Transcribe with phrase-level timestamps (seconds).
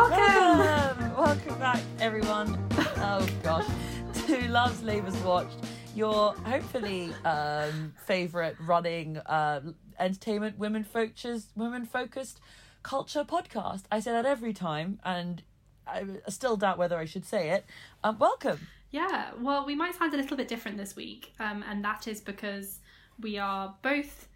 [0.00, 1.14] Welcome!
[1.14, 2.58] Welcome back, everyone.
[2.78, 3.66] Oh gosh,
[4.26, 5.58] to Love's Labour's Watched,
[5.94, 9.60] your hopefully um, favourite running uh,
[9.98, 12.40] entertainment women focused women focused
[12.82, 13.82] culture podcast.
[13.92, 15.42] I say that every time, and
[15.86, 17.66] I still doubt whether I should say it.
[18.02, 18.68] Um, welcome.
[18.90, 22.22] Yeah, well, we might sound a little bit different this week, um, and that is
[22.22, 22.78] because
[23.20, 24.28] we are both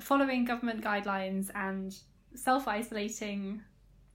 [0.00, 1.96] following government guidelines and
[2.34, 3.62] self isolating,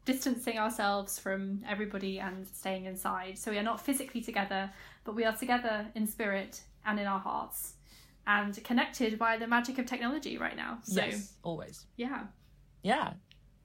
[0.05, 3.37] distancing ourselves from everybody and staying inside.
[3.37, 4.71] So we are not physically together,
[5.03, 7.73] but we are together in spirit and in our hearts
[8.27, 10.79] and connected by the magic of technology right now.
[10.83, 11.85] So, yes, always.
[11.97, 12.23] yeah.
[12.83, 13.13] Yeah,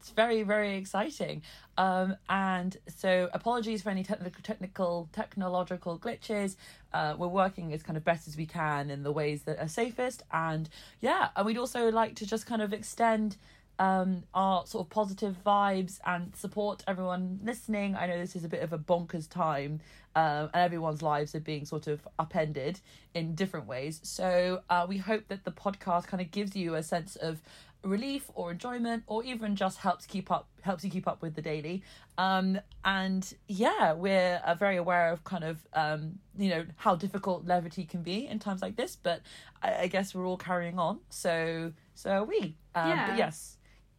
[0.01, 1.43] it's very very exciting.
[1.79, 6.57] Um, and so apologies for any technical technical technological glitches.
[6.93, 9.69] Uh, we're working as kind of best as we can in the ways that are
[9.69, 10.23] safest.
[10.33, 10.69] And
[11.01, 13.37] yeah, and we'd also like to just kind of extend
[13.79, 17.95] um our sort of positive vibes and support everyone listening.
[17.95, 19.81] I know this is a bit of a bonkers time
[20.15, 22.81] um, and everyone's lives are being sort of upended
[23.15, 24.01] in different ways.
[24.03, 27.43] So uh, we hope that the podcast kind of gives you a sense of
[27.85, 31.43] relief or enjoyment or even just helps keep up helps you keep up with the
[31.43, 31.83] daily.
[32.19, 37.45] Um and yeah we're uh, very aware of kind of um you know how difficult
[37.47, 39.21] levity can be in times like this but
[39.63, 41.01] i, I guess we're all carrying on.
[41.11, 42.57] So so are we.
[42.75, 43.07] Um Yeah.
[43.11, 43.56] but yes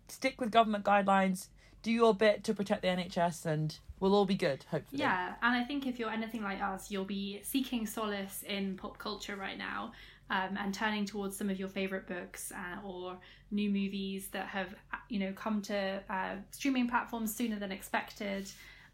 [0.08, 1.48] stick with government guidelines
[1.84, 5.56] do your bit to protect the nhs and we'll all be good hopefully Yeah, and
[5.56, 9.58] I think if you're anything like us, you'll be seeking solace in pop culture right
[9.58, 9.92] now
[10.30, 13.18] um, and turning towards some of your favorite books uh, or
[13.52, 14.76] new movies that have,
[15.10, 18.50] you know, come to uh, streaming platforms sooner than expected,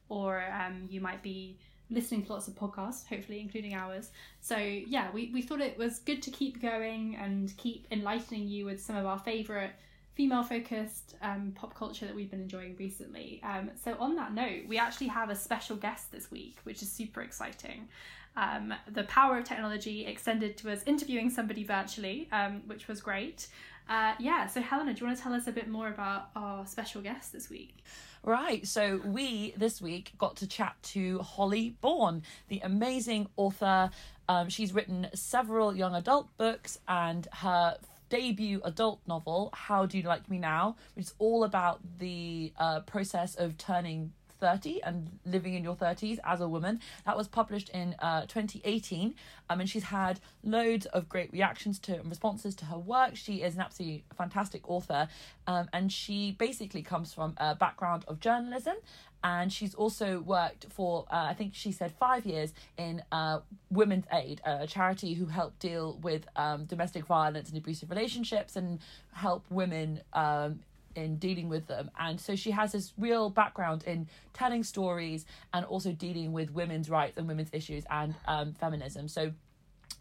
[0.10, 1.58] or um, you might be
[1.90, 4.12] listening to lots of podcasts, hopefully including ours.
[4.42, 8.66] So yeah, we, we thought it was good to keep going and keep enlightening you
[8.66, 9.72] with some of our favorite
[10.16, 13.42] female focused um, pop culture that we've been enjoying recently.
[13.44, 16.92] Um, so, on that note, we actually have a special guest this week, which is
[16.92, 17.88] super exciting.
[18.36, 23.48] Um, the power of technology extended to us interviewing somebody virtually, um, which was great.
[23.90, 26.66] Uh, yeah, so Helena, do you want to tell us a bit more about our
[26.66, 27.84] special guest this week?
[28.24, 33.92] Right, so we this week got to chat to Holly Bourne, the amazing author.
[34.30, 37.78] Um, she's written several young adult books, and her
[38.14, 42.82] debut adult novel, How Do You Like Me Now, which is all about the uh,
[42.82, 46.80] process of turning 30 and living in your 30s as a woman.
[47.08, 49.16] That was published in uh, 2018.
[49.50, 53.16] Um, and she's had loads of great reactions to and responses to her work.
[53.16, 55.08] She is an absolutely fantastic author.
[55.48, 58.76] Um, and she basically comes from a background of journalism.
[59.24, 63.40] And she's also worked for, uh, I think she said, five years in uh,
[63.70, 68.80] Women's Aid, a charity who help deal with um, domestic violence and abusive relationships and
[69.14, 70.60] help women um,
[70.96, 71.90] in dealing with them.
[71.98, 76.90] And so she has this real background in telling stories and also dealing with women's
[76.90, 79.08] rights and women's issues and um, feminism.
[79.08, 79.32] So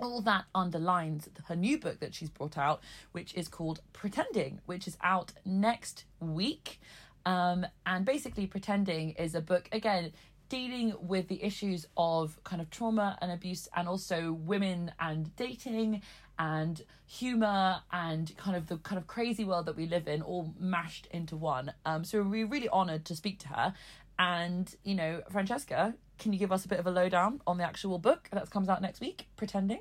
[0.00, 2.80] all that underlines her new book that she's brought out,
[3.12, 6.80] which is called Pretending, which is out next week.
[7.24, 10.12] Um, and basically, Pretending is a book, again,
[10.52, 16.02] dealing with the issues of kind of trauma and abuse and also women and dating
[16.38, 20.52] and humor and kind of the kind of crazy world that we live in all
[20.58, 21.72] mashed into one.
[21.86, 23.72] Um so we're really honored to speak to her.
[24.18, 27.64] And you know francesca can you give us a bit of a lowdown on the
[27.64, 29.80] actual book that comes out next week pretending?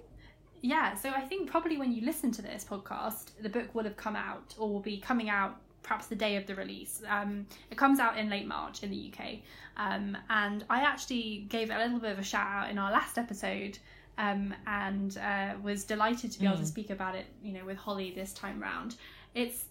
[0.62, 3.97] Yeah, so I think probably when you listen to this podcast, the book will have
[3.97, 7.01] come out or will be coming out perhaps the day of the release.
[7.07, 9.39] Um, it comes out in late March in the UK.
[9.77, 12.91] Um, and I actually gave it a little bit of a shout out in our
[12.91, 13.77] last episode
[14.17, 17.77] um, and uh, was delighted to be able to speak about it, you know, with
[17.77, 18.95] Holly this time round.
[19.33, 19.65] It's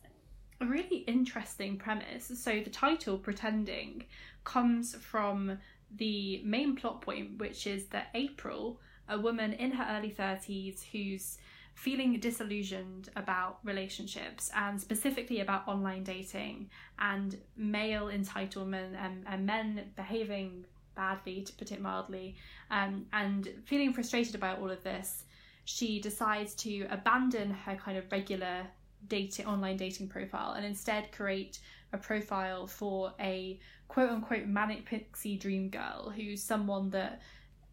[0.60, 2.30] a really interesting premise.
[2.34, 4.04] So the title, Pretending,
[4.44, 5.58] comes from
[5.96, 11.38] the main plot point, which is that April, a woman in her early 30s who's
[11.74, 16.68] feeling disillusioned about relationships and specifically about online dating
[16.98, 20.64] and male entitlement and, and men behaving
[20.94, 22.36] badly, to put it mildly,
[22.70, 25.24] um, and feeling frustrated about all of this,
[25.64, 28.66] she decides to abandon her kind of regular
[29.08, 31.58] dating online dating profile and instead create
[31.92, 33.58] a profile for a
[33.88, 37.22] quote unquote manic pixie dream girl who's someone that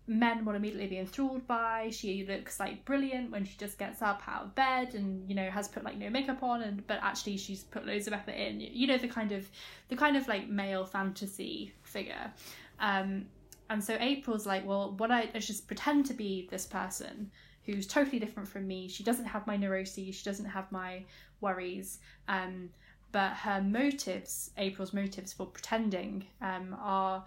[0.08, 1.90] men will immediately be enthralled by.
[1.92, 5.50] She looks like brilliant when she just gets up out of bed and you know
[5.50, 8.62] has put like no makeup on and but actually she's put loads of effort in.
[8.62, 9.50] You know the kind of
[9.90, 12.32] the kind of like male fantasy figure.
[12.80, 13.26] Um
[13.70, 17.30] and so April's like, well, what I, I just pretend to be this person
[17.66, 18.88] who's totally different from me.
[18.88, 20.16] She doesn't have my neuroses.
[20.16, 21.04] She doesn't have my
[21.42, 22.00] worries.
[22.30, 22.70] Um,
[23.12, 27.26] but her motives, April's motives for pretending, um, are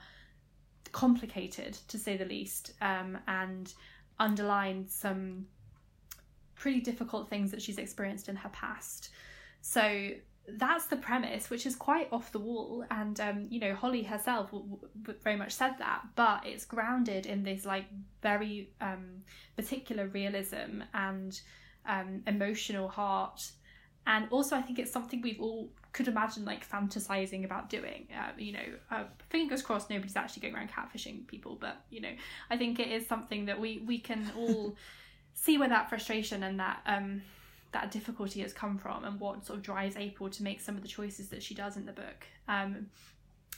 [0.92, 3.72] complicated to say the least, um, and
[4.18, 5.46] underline some
[6.54, 9.10] pretty difficult things that she's experienced in her past.
[9.62, 10.10] So
[10.46, 14.50] that's the premise, which is quite off the wall, and um, you know Holly herself
[14.50, 17.86] w- w- very much said that, but it's grounded in this like
[18.22, 19.22] very um,
[19.56, 21.40] particular realism and
[21.86, 23.50] um, emotional heart,
[24.10, 28.08] and also I think it's something we've all could imagine like fantasizing about doing.
[28.12, 28.58] Uh, you know,
[28.90, 32.10] uh, fingers crossed nobody's actually going around catfishing people, but you know,
[32.50, 34.74] I think it is something that we we can all
[35.34, 37.22] see where that frustration and that um
[37.70, 40.82] that difficulty has come from and what sort of drives April to make some of
[40.82, 42.26] the choices that she does in the book.
[42.48, 42.88] Um,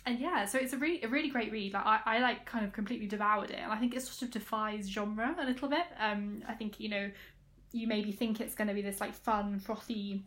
[0.05, 1.73] and yeah, so it's a really a really great read.
[1.73, 4.31] Like I, I like kind of completely devoured it, and I think it sort of
[4.31, 5.87] defies genre a little bit.
[5.99, 7.11] Um, I think you know,
[7.73, 10.25] you maybe think it's going to be this like fun, frothy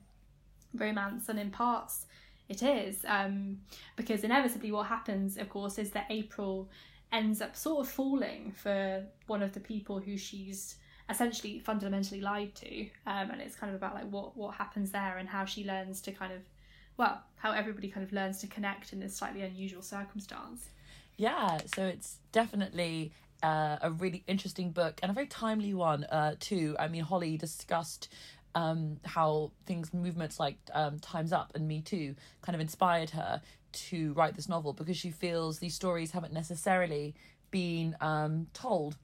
[0.77, 2.05] romance, and in parts
[2.47, 3.03] it is.
[3.07, 3.59] Um,
[3.95, 6.69] because inevitably, what happens, of course, is that April
[7.11, 10.75] ends up sort of falling for one of the people who she's
[11.09, 15.17] essentially fundamentally lied to um, and it's kind of about like what what happens there
[15.17, 16.41] and how she learns to kind of
[16.97, 20.69] well how everybody kind of learns to connect in this slightly unusual circumstance
[21.17, 23.11] yeah so it's definitely
[23.43, 27.37] uh, a really interesting book and a very timely one uh, too i mean holly
[27.37, 28.11] discussed
[28.55, 33.41] um, how things movements like um, times up and me too kind of inspired her
[33.73, 37.13] to write this novel because she feels these stories haven't necessarily
[37.51, 38.95] been um, told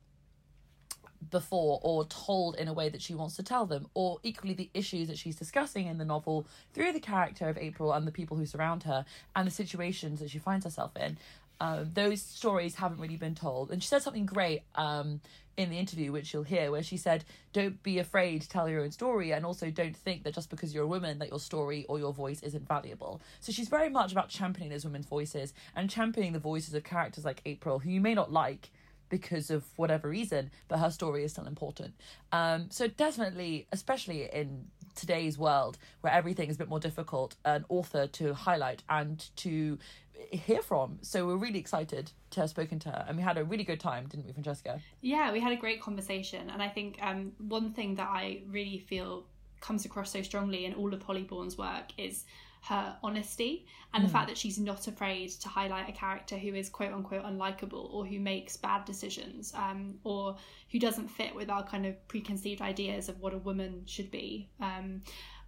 [1.30, 4.69] before or told in a way that she wants to tell them, or equally the
[4.74, 8.38] issues that she's discussing in the novel through the character of April and the people
[8.38, 9.06] who surround her
[9.36, 11.18] and the situations that she finds herself in.
[11.62, 13.69] Um, those stories haven't really been told.
[13.69, 15.22] And she said something great um,
[15.58, 17.24] in the interview, which you'll hear, where she said,
[17.54, 20.74] Don't be afraid to tell your own story, and also don't think that just because
[20.74, 23.22] you're a woman, that your story or your voice isn't valuable.
[23.42, 27.24] So she's very much about championing those women's voices and championing the voices of characters
[27.25, 28.72] like April, who you may not like
[29.10, 31.94] because of whatever reason, but her story is still important.
[32.31, 34.66] Um, so definitely, especially in
[34.96, 39.78] today's world where everything is a bit more difficult, an author to highlight and to
[40.13, 41.00] hear from.
[41.02, 43.80] So we're really excited to have spoken to her, and we had a really good
[43.80, 44.80] time, didn't we, Francesca?
[45.02, 48.80] Yeah, we had a great conversation, and I think um, one thing that I really
[48.80, 49.25] feel
[49.60, 52.25] comes across so strongly in all of Holly Bourne's work is
[52.63, 54.06] her honesty and mm.
[54.06, 54.18] the hmm.
[54.18, 58.06] fact that she's not afraid to highlight a character who is quote unquote unlikable or
[58.06, 60.36] who makes bad decisions um, or
[60.72, 64.48] who doesn't fit with our kind of preconceived ideas of what a woman should be
[64.60, 65.02] um,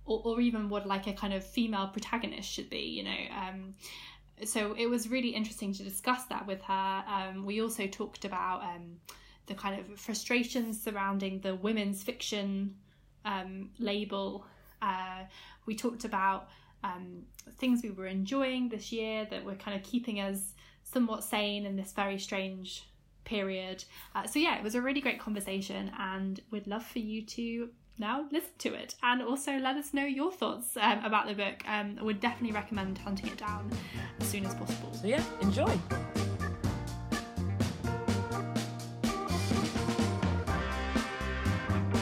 [0.06, 3.76] or, or even what like a kind of female protagonist should be you know um,
[4.46, 8.62] so it was really interesting to discuss that with her um, we also talked about
[8.64, 8.98] um,
[9.48, 12.76] the kind of frustrations surrounding the women's fiction
[13.26, 14.46] um, label
[14.82, 15.24] uh,
[15.66, 16.50] we talked about
[16.84, 17.24] um,
[17.58, 20.54] things we were enjoying this year that were kind of keeping us
[20.84, 22.84] somewhat sane in this very strange
[23.24, 23.84] period.
[24.16, 27.70] Uh, so, yeah, it was a really great conversation, and we'd love for you to
[27.98, 31.64] now listen to it and also let us know your thoughts um, about the book.
[31.68, 33.72] Um, I would definitely recommend hunting it down
[34.20, 34.94] as soon as possible.
[34.94, 35.80] So, yeah, enjoy.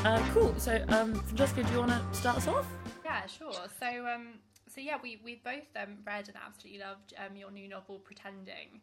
[0.04, 0.54] Uh, cool.
[0.58, 2.68] So, um, Francesca, do you want to start us off?
[3.06, 3.54] Yeah, sure.
[3.80, 7.68] So, um, so yeah, we we both um, read and absolutely loved um, your new
[7.68, 8.82] novel, Pretending.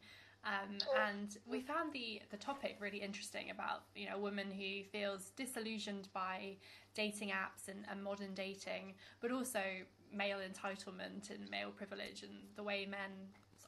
[0.48, 0.78] Um,
[1.10, 5.30] and we found the the topic really interesting about you know a woman who feels
[5.36, 6.56] disillusioned by
[6.94, 9.60] dating apps and, and modern dating, but also
[10.12, 13.10] male entitlement and male privilege and the way men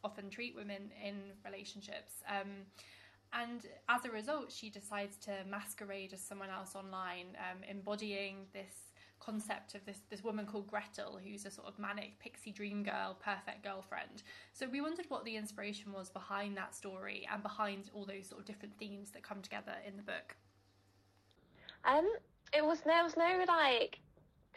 [0.02, 2.22] often treat women in relationships.
[2.28, 2.64] Um,
[3.32, 8.89] and as a result, she decides to masquerade as someone else online, um, embodying this
[9.20, 13.16] concept of this this woman called Gretel, who's a sort of manic pixie dream girl,
[13.22, 14.22] perfect girlfriend.
[14.52, 18.40] So we wondered what the inspiration was behind that story and behind all those sort
[18.40, 20.36] of different themes that come together in the book.
[21.84, 22.10] Um,
[22.52, 23.98] it was there was no like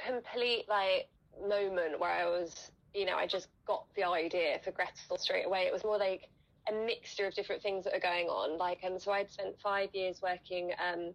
[0.07, 1.07] complete like
[1.47, 5.61] moment where I was, you know, I just got the idea for Gretel straight away.
[5.61, 6.29] It was more like
[6.69, 8.57] a mixture of different things that are going on.
[8.57, 11.13] Like, um, so I'd spent five years working um,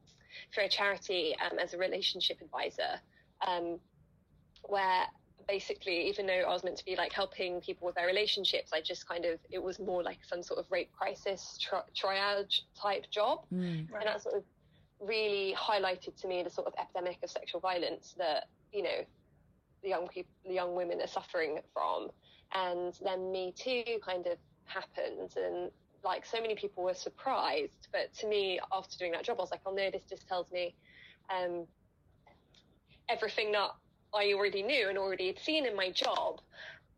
[0.53, 3.01] for a charity um, as a relationship advisor
[3.47, 3.79] um,
[4.65, 5.07] where
[5.49, 8.81] basically, even though I was meant to be like helping people with their relationships, I
[8.81, 13.07] just kind of it was more like some sort of rape crisis tri- triage type
[13.11, 13.89] job, mm.
[13.93, 14.45] and that sort of
[15.01, 19.05] really highlighted to me the sort of epidemic of sexual violence that you know
[19.83, 22.11] the young people, the young women are suffering from,
[22.55, 25.71] and then Me Too kind of happened, and
[26.05, 29.51] like so many people were surprised, but to me, after doing that job, I was
[29.51, 30.75] like, oh no, this just tells me.
[31.31, 31.67] Um,
[33.09, 33.71] everything that
[34.15, 36.41] I already knew and already had seen in my job.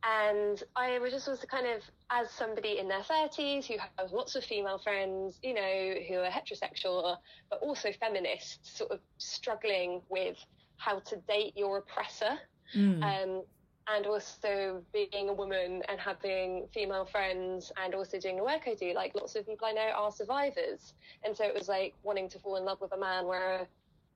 [0.03, 4.35] and I was just was kind of as somebody in their thirties who has lots
[4.35, 7.17] of female friends, you know, who are heterosexual
[7.51, 10.39] but also feminists, sort of struggling with
[10.77, 12.39] how to date your oppressor.
[12.75, 13.03] Mm.
[13.03, 13.43] Um,
[13.89, 18.75] and also being a woman and having female friends and also doing the work I
[18.75, 20.95] do, like lots of people I know are survivors.
[21.25, 23.67] And so it was like wanting to fall in love with a man where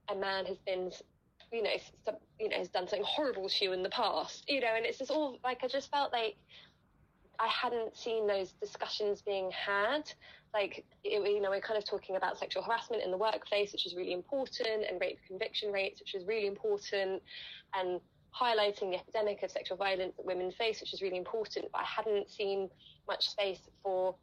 [0.09, 0.93] a man has been,
[1.53, 1.71] you know,
[2.05, 4.85] some, you know, has done something horrible to you in the past, you know, and
[4.85, 6.37] it's just all like I just felt like
[7.39, 10.11] I hadn't seen those discussions being had.
[10.53, 13.87] Like, it, you know, we're kind of talking about sexual harassment in the workplace, which
[13.87, 17.23] is really important, and rape conviction rates, which is really important,
[17.75, 18.01] and
[18.39, 21.67] highlighting the epidemic of sexual violence that women face, which is really important.
[21.73, 22.69] But I hadn't seen
[23.09, 24.15] much space for,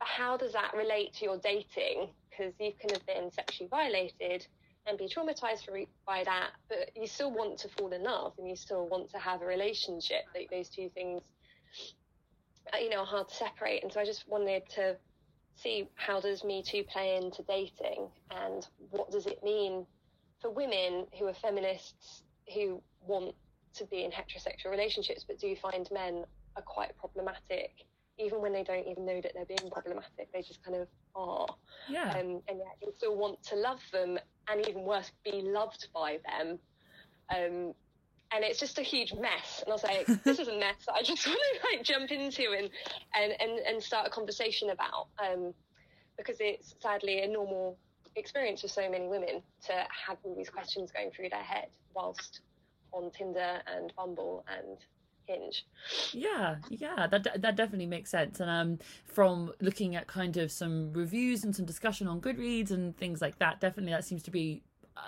[0.00, 2.10] how does that relate to your dating?
[2.30, 4.46] Because you can have been sexually violated
[4.88, 8.48] and be traumatized for, by that, but you still want to fall in love and
[8.48, 10.22] you still want to have a relationship.
[10.34, 11.22] Like those two things,
[12.72, 13.82] uh, you know, are hard to separate.
[13.82, 14.96] And so I just wanted to
[15.56, 19.86] see how does Me Too play into dating and what does it mean
[20.40, 22.22] for women who are feminists
[22.54, 23.34] who want
[23.74, 26.24] to be in heterosexual relationships but do find men
[26.56, 27.70] are quite problematic
[28.18, 31.46] even when they don't even know that they're being problematic they just kind of are
[31.88, 32.10] yeah.
[32.10, 34.18] um, and yet you still want to love them
[34.50, 36.58] and even worse be loved by them.
[37.30, 37.74] Um,
[38.30, 39.62] and it's just a huge mess.
[39.62, 42.10] And i was like this is a mess that i just want to like jump
[42.10, 42.70] into and
[43.14, 45.54] and and, and start a conversation about um,
[46.16, 47.78] because it's sadly a normal
[48.16, 52.40] experience for so many women to have all these questions going through their head whilst
[52.92, 54.78] on Tinder and Bumble and
[55.28, 55.66] Hinge.
[56.12, 58.40] Yeah, yeah, that that definitely makes sense.
[58.40, 62.96] And um, from looking at kind of some reviews and some discussion on Goodreads and
[62.96, 64.62] things like that, definitely that seems to be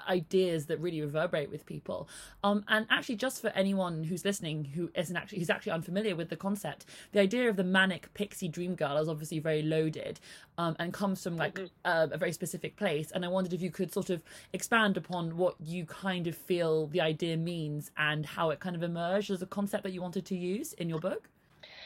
[0.08, 2.08] ideas that really reverberate with people.
[2.42, 6.28] Um, and actually, just for anyone who's listening who isn't actually who's actually unfamiliar with
[6.28, 10.20] the concept, the idea of the manic pixie dream girl is obviously very loaded,
[10.58, 13.10] um, and comes from like uh, a very specific place.
[13.12, 16.86] And I wondered if you could sort of expand upon what you kind of feel
[16.86, 20.24] the idea means and how it kind of emerged as a concept that you wanted
[20.26, 21.28] to use in your book.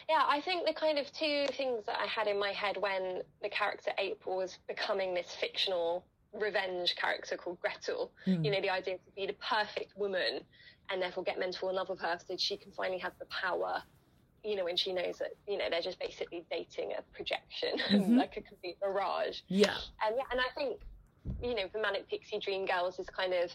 [0.09, 3.23] Yeah, I think the kind of two things that I had in my head when
[3.43, 8.13] the character April was becoming this fictional revenge character called Gretel.
[8.27, 8.45] Mm.
[8.45, 10.41] You know, the idea to be the perfect woman
[10.91, 13.13] and therefore get men to fall in love with her so she can finally have
[13.19, 13.83] the power.
[14.43, 18.19] You know, when she knows that you know they're just basically dating a projection, Mhm.
[18.19, 19.41] like a complete mirage.
[19.49, 20.81] Yeah, And yeah, and I think
[21.43, 23.51] you know the manic pixie dream girls is kind of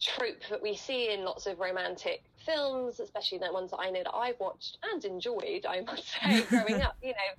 [0.00, 4.02] trope that we see in lots of romantic films, especially the ones that I know
[4.04, 5.64] that I've watched and enjoyed.
[5.68, 7.32] I must say, growing up, you know,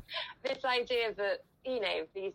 [0.43, 2.33] this idea that you know these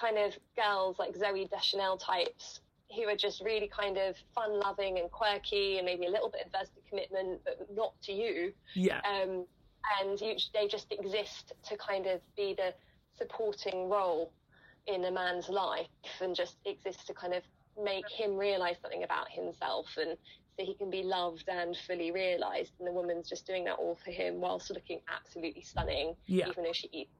[0.00, 2.60] kind of girls like Zooey Deschanel types
[2.94, 6.42] who are just really kind of fun loving and quirky and maybe a little bit
[6.46, 8.52] adverse to commitment, but not to you.
[8.74, 9.46] yeah, Um,
[10.00, 12.74] and you, they just exist to kind of be the
[13.16, 14.32] supporting role
[14.86, 15.86] in a man's life
[16.20, 17.42] and just exist to kind of
[17.82, 20.16] make him realize something about himself and
[20.58, 22.72] so he can be loved and fully realized.
[22.78, 26.64] And the woman's just doing that all for him whilst looking absolutely stunning, yeah, even
[26.64, 27.14] though she eats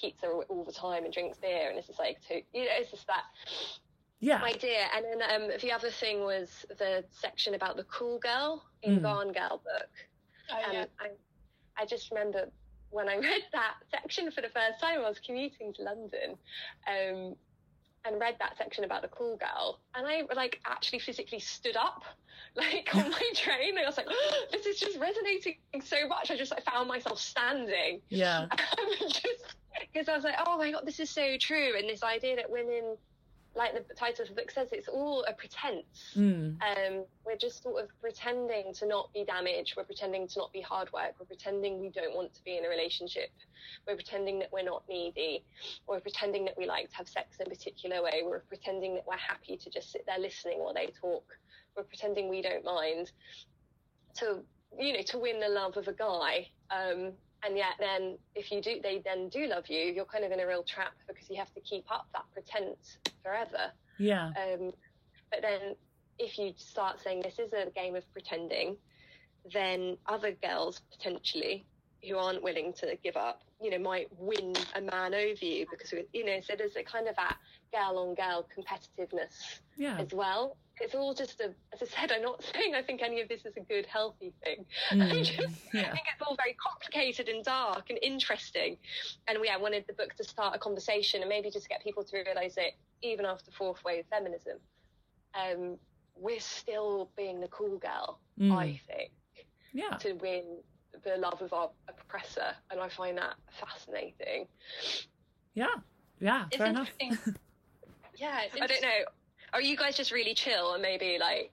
[0.00, 1.68] pizza all the time and drinks beer.
[1.68, 3.24] And it's just like, to, you know, it's just that
[4.20, 4.42] yeah.
[4.42, 4.86] idea.
[4.94, 9.02] And then um, the other thing was the section about the cool girl in Mm.
[9.02, 9.90] Gone Girl book.
[10.50, 10.84] Oh, Um, yeah.
[11.00, 11.10] I,
[11.76, 12.48] I just remember
[12.90, 16.36] when I read that section for the first time, I was commuting to London,
[16.86, 17.36] um,
[18.04, 22.04] and read that section about the cool girl, and I like actually physically stood up,
[22.54, 23.76] like on my train.
[23.76, 24.06] And I was like,
[24.52, 26.30] this is just resonating so much.
[26.30, 28.46] I just like, found myself standing, yeah.
[29.92, 31.72] because I was like, oh my god, this is so true.
[31.76, 32.96] And this idea that women,
[33.56, 36.56] like the title of the book says, it's all a pretense Mm.
[36.62, 39.74] um, we're just sort of pretending to not be damaged.
[39.76, 41.14] We're pretending to not be hard work.
[41.18, 43.30] We're pretending we don't want to be in a relationship.
[43.86, 45.44] We're pretending that we're not needy.
[45.88, 48.22] We're pretending that we like to have sex in a particular way.
[48.24, 51.24] We're pretending that we're happy to just sit there listening while they talk.
[51.76, 53.10] We're pretending we don't mind
[54.16, 54.38] to,
[54.78, 56.48] you know, to win the love of a guy.
[56.70, 57.12] Um,
[57.44, 60.40] and yet then if you do, they then do love you, you're kind of in
[60.40, 63.72] a real trap because you have to keep up that pretense forever.
[63.98, 64.28] Yeah.
[64.28, 64.72] Um,
[65.30, 65.76] but then
[66.18, 68.76] if you start saying this is a game of pretending,
[69.52, 71.64] then other girls potentially
[72.08, 75.92] who aren't willing to give up, you know, might win a man over you because,
[76.12, 77.36] you know, so there's a kind of that
[77.72, 79.98] girl on girl competitiveness Yeah.
[79.98, 80.56] as well.
[80.80, 83.44] It's all just a, as I said, I'm not saying I think any of this
[83.44, 84.64] is a good, healthy thing.
[84.92, 85.24] I Mm.
[85.24, 85.38] just
[85.74, 88.76] I think it's all very complicated and dark and interesting.
[89.28, 92.04] And yeah, I wanted the book to start a conversation and maybe just get people
[92.04, 94.58] to realise that even after fourth wave feminism,
[95.34, 95.78] um,
[96.16, 98.52] we're still being the cool girl, Mm.
[98.52, 99.12] I think,
[99.72, 99.96] Yeah.
[99.98, 100.62] to win
[101.04, 104.48] the love of our oppressor, and I find that fascinating.
[105.54, 105.66] Yeah,
[106.20, 106.90] yeah, It's fair enough.
[108.16, 109.04] Yeah, It's I don't know.
[109.52, 111.52] Are you guys just really chill and maybe like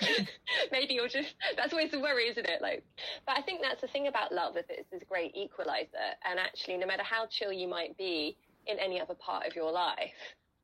[0.72, 2.60] maybe you're just that's always the worry, isn't it?
[2.62, 2.84] Like
[3.26, 6.76] but I think that's the thing about love is it's this great equalizer and actually
[6.78, 8.36] no matter how chill you might be
[8.66, 10.12] in any other part of your life,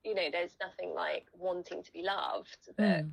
[0.05, 3.11] you know, there's nothing like wanting to be loved that Mm.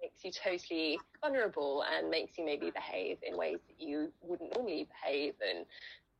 [0.00, 4.86] makes you totally vulnerable and makes you maybe behave in ways that you wouldn't normally
[5.02, 5.66] behave and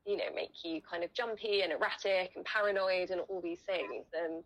[0.07, 4.07] you know make you kind of jumpy and erratic and paranoid and all these things
[4.15, 4.43] and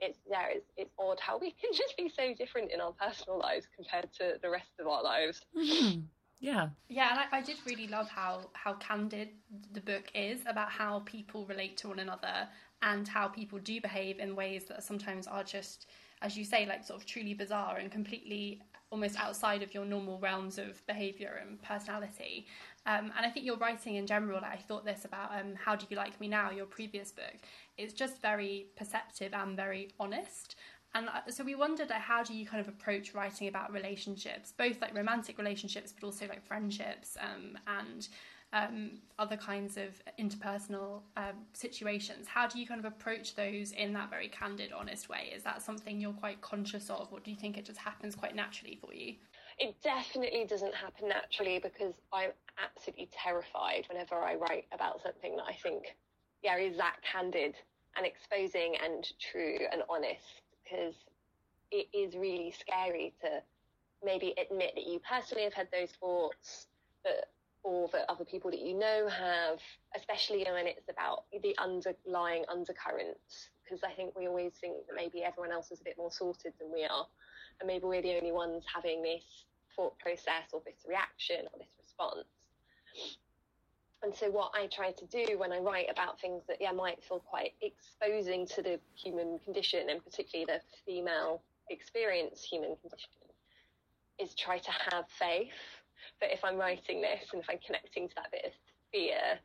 [0.00, 3.38] it's yeah it's, it's odd how we can just be so different in our personal
[3.38, 6.04] lives compared to the rest of our lives Mhm.
[6.40, 9.30] Yeah, Yeah, and I, I did really love how how candid
[9.72, 12.48] the book is about how people relate to one another
[12.82, 15.86] and how people do behave in ways that sometimes are just,
[16.22, 20.18] as you say, like sort of truly bizarre and completely almost outside of your normal
[20.20, 22.46] realms of behavior and personality.
[22.88, 25.76] Um, and I think your writing in general, like I thought this about um, How
[25.76, 27.36] Do You Like Me Now, your previous book,
[27.76, 30.56] it's just very perceptive and very honest.
[30.94, 34.54] And uh, so we wondered, like, how do you kind of approach writing about relationships,
[34.56, 38.08] both like romantic relationships, but also like friendships um, and
[38.54, 42.26] um, other kinds of interpersonal um, situations?
[42.26, 45.30] How do you kind of approach those in that very candid, honest way?
[45.36, 48.34] Is that something you're quite conscious of, or do you think it just happens quite
[48.34, 49.16] naturally for you?
[49.58, 52.30] It definitely doesn't happen naturally because i'm
[52.62, 55.96] absolutely terrified whenever i write about something that i think
[56.42, 57.54] yeah is that candid
[57.96, 60.94] and exposing and true and honest because
[61.70, 63.28] it is really scary to
[64.04, 66.66] maybe admit that you personally have had those thoughts
[67.02, 67.30] but
[67.64, 69.58] or that other people that you know have
[69.96, 73.50] especially when it's about the underlying undercurrents.
[73.64, 76.52] Because i think we always think that maybe everyone else is a bit more sorted
[76.60, 77.06] than we are
[77.60, 79.24] and maybe we're the only ones having this
[79.78, 82.26] thought process or this reaction or this response.
[84.02, 87.02] And so, what I try to do when I write about things that yeah might
[87.02, 93.10] feel quite exposing to the human condition, and particularly the female experience human condition,
[94.18, 95.50] is try to have faith
[96.20, 98.52] that if I'm writing this and if I'm connecting to that bit of
[98.92, 99.38] fear,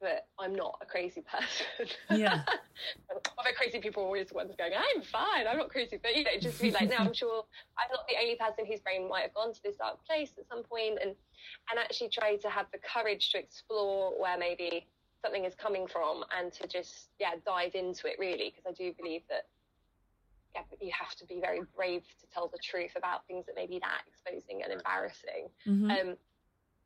[0.00, 1.94] that I'm not a crazy person.
[2.10, 2.40] Yeah.
[3.38, 5.98] Although crazy people are always the ones going, I'm fine, I'm not crazy.
[6.02, 7.44] But, you know, just be like, no, I'm sure
[7.78, 10.46] I'm not the only person whose brain might have gone to this dark place at
[10.48, 11.10] some point and,
[11.70, 14.86] and actually try to have the courage to explore where maybe
[15.22, 18.54] something is coming from and to just, yeah, dive into it really.
[18.54, 19.46] Because I do believe that,
[20.54, 23.54] yeah, but you have to be very brave to tell the truth about things that
[23.54, 25.90] may be that exposing and embarrassing Mhm.
[26.10, 26.16] um,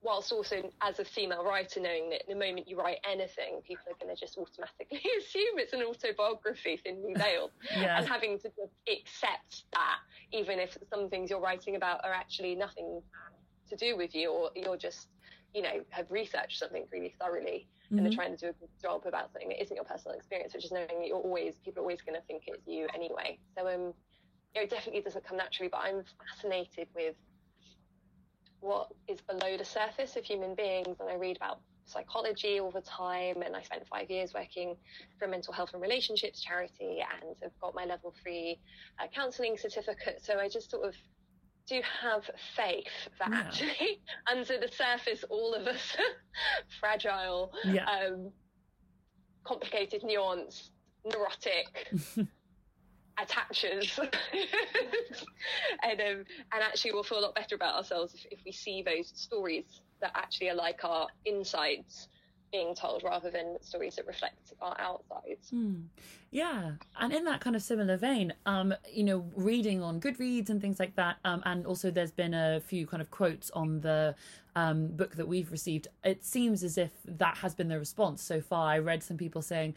[0.04, 3.96] whilst also as a female writer knowing that the moment you write anything people are
[4.04, 7.52] going to just automatically assume it's an autobiography thinly veiled
[7.96, 9.98] and having to just accept that
[10.32, 13.02] even if some things you're writing about are actually nothing
[13.68, 15.08] to do with you or you're just
[15.54, 18.08] you know have researched something really thoroughly and Mhm.
[18.08, 20.64] are trying to do a good job about something that isn't your personal experience which
[20.64, 23.38] is knowing that you're always people are always going to think it's you anyway.
[23.56, 23.94] So um
[24.54, 27.16] you know, it definitely doesn't come naturally but i'm fascinated with
[28.64, 32.80] what is below the surface of human beings and I read about psychology all the
[32.80, 34.74] time and I spent five years working
[35.18, 38.58] for a mental health and relationships charity and have got my level three
[38.98, 40.94] uh, counselling certificate so I just sort of
[41.68, 42.22] do have
[42.56, 42.86] faith
[43.18, 43.38] that Yeah.
[43.38, 44.00] actually
[44.30, 45.96] under the surface all of us
[46.80, 47.84] fragile yeah.
[47.84, 48.32] um,
[49.46, 50.70] complicated nuanced
[51.04, 51.92] neurotic
[53.20, 53.98] attachers
[55.82, 58.82] and um, and actually we'll feel a lot better about ourselves if, if we see
[58.82, 62.08] those stories that actually are like our insides
[62.50, 65.82] being told rather than stories that reflect our outsides Hmm.
[66.30, 70.60] Yeah, and in that kind of similar vein, um, you know, reading on Goodreads and
[70.60, 74.16] things like that, um, and also there's been a few kind of quotes on the
[74.56, 75.86] um, book that we've received.
[76.02, 78.68] It seems as if that has been the response so far.
[78.68, 79.74] I read some people saying,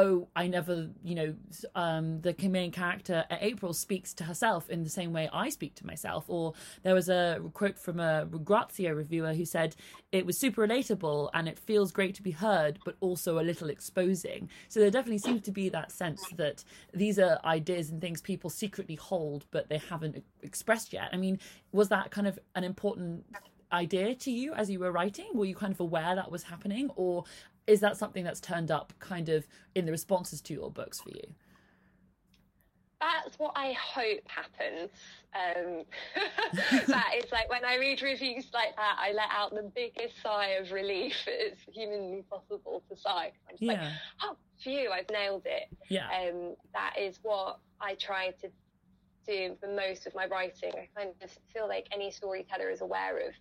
[0.00, 1.34] "Oh, I never," you know,
[1.74, 5.86] um, the main character April speaks to herself in the same way I speak to
[5.86, 6.24] myself.
[6.28, 9.74] Or there was a quote from a Grazia reviewer who said
[10.12, 13.70] it was super relatable and it feels great to be heard, but also a little
[13.70, 14.48] exposing.
[14.68, 16.62] So there definitely seems to be that sense that
[16.94, 21.08] these are ideas and things people secretly hold, but they haven't expressed yet.
[21.12, 21.40] I mean,
[21.72, 23.24] was that kind of an important
[23.72, 25.28] idea to you as you were writing?
[25.34, 27.24] Were you kind of aware that was happening, or
[27.68, 31.10] is that something that's turned up kind of in the responses to your books for
[31.10, 31.34] you?
[33.00, 34.90] that's what I hope happens.
[35.34, 35.84] Um,
[36.88, 40.48] that is like when I read reviews like that, I let out the biggest sigh
[40.60, 43.30] of relief it's humanly possible to sigh.
[43.48, 43.92] I'm just like, Yeah,
[44.24, 45.68] oh, phew, I've nailed it.
[45.88, 48.48] yeah, Um, that is what I try to
[49.26, 50.72] do the most of my writing.
[50.74, 53.32] I kind of feel like any storyteller is aware of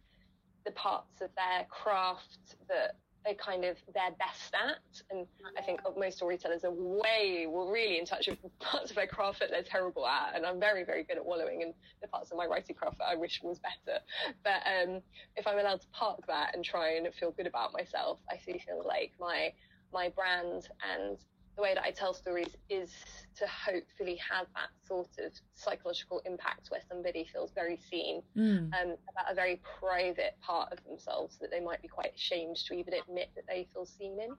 [0.65, 2.95] the parts of their craft that
[3.27, 5.01] are kind of their best at.
[5.11, 9.07] And I think most storytellers are way, were really in touch with parts of their
[9.07, 10.35] craft that they're terrible at.
[10.35, 13.07] And I'm very, very good at wallowing in the parts of my writing craft that
[13.09, 13.99] I wish was better.
[14.43, 15.01] But um,
[15.35, 18.61] if I'm allowed to park that and try and feel good about myself, I see
[18.65, 19.53] feel like my
[19.93, 21.17] my brand and
[21.57, 22.91] the way that I tell stories is
[23.35, 28.71] to hopefully have that sort of psychological impact where somebody feels very seen Mm.
[28.73, 32.73] um, about a very private part of themselves that they might be quite ashamed to
[32.75, 34.31] even admit that they feel seen in.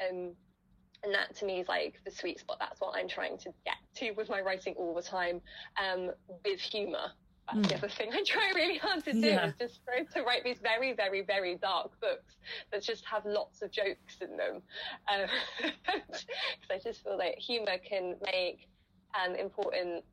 [0.00, 0.36] Um,
[1.04, 2.58] and that to me is like the sweet spot.
[2.60, 5.40] That's what I'm trying to get to with my writing all the time,
[5.82, 6.12] um,
[6.44, 7.10] with humour.
[7.50, 7.78] That's the Mm.
[7.78, 9.46] other thing I try really hard to do Yeah.
[9.46, 12.36] is just try to write these very, very, very dark books
[12.70, 14.62] that just have lots of jokes in them.
[15.60, 18.68] Because I just feel like humour can make
[19.20, 20.04] um, important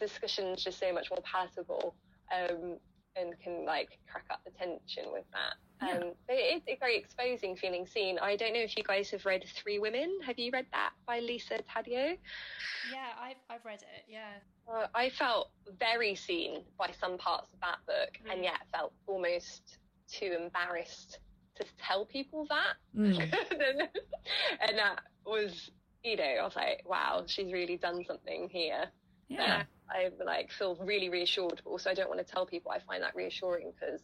[0.00, 1.94] discussions just so much more palatable
[2.32, 2.78] um,
[3.20, 5.86] and can like crack up the tension with that.
[5.86, 5.98] Yeah.
[5.98, 8.18] Um, but it is very exposing feeling seen.
[8.18, 10.18] I don't know if you guys have read Three Women.
[10.26, 12.16] Have you read that by Lisa Taddeo?
[12.92, 14.04] Yeah, I've I've read it.
[14.08, 14.32] Yeah.
[14.72, 18.44] Uh, I felt very seen by some parts of that book, and Mm.
[18.44, 19.78] yet felt almost
[20.10, 21.18] too embarrassed
[21.56, 22.74] to tell people that.
[22.96, 23.18] Mm.
[24.60, 25.70] and that was,
[26.02, 28.84] you know, I was like, wow, she's really done something here.
[29.28, 29.64] Yeah.
[29.90, 33.02] I like feel really reassured, but also I don't want to tell people I find
[33.02, 34.00] that reassuring because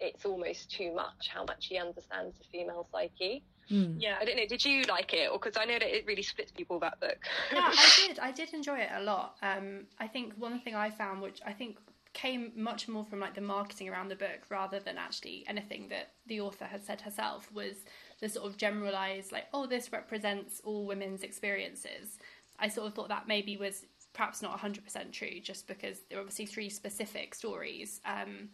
[0.00, 3.42] it's almost too much how much he understands the female psyche.
[3.70, 3.96] Mm.
[3.98, 4.16] Yeah.
[4.20, 5.30] I don't know, did you like it?
[5.30, 7.18] Or because I know that it really splits people that book.
[7.52, 8.18] yeah, I did.
[8.18, 9.36] I did enjoy it a lot.
[9.42, 11.76] Um, I think one thing I found, which I think
[12.14, 16.12] came much more from like the marketing around the book rather than actually anything that
[16.26, 17.84] the author had said herself, was
[18.20, 22.18] the sort of generalized like, oh, this represents all women's experiences.
[22.58, 23.84] I sort of thought that maybe was
[24.18, 28.00] perhaps not 100% true, just because there are obviously three specific stories.
[28.04, 28.48] Um,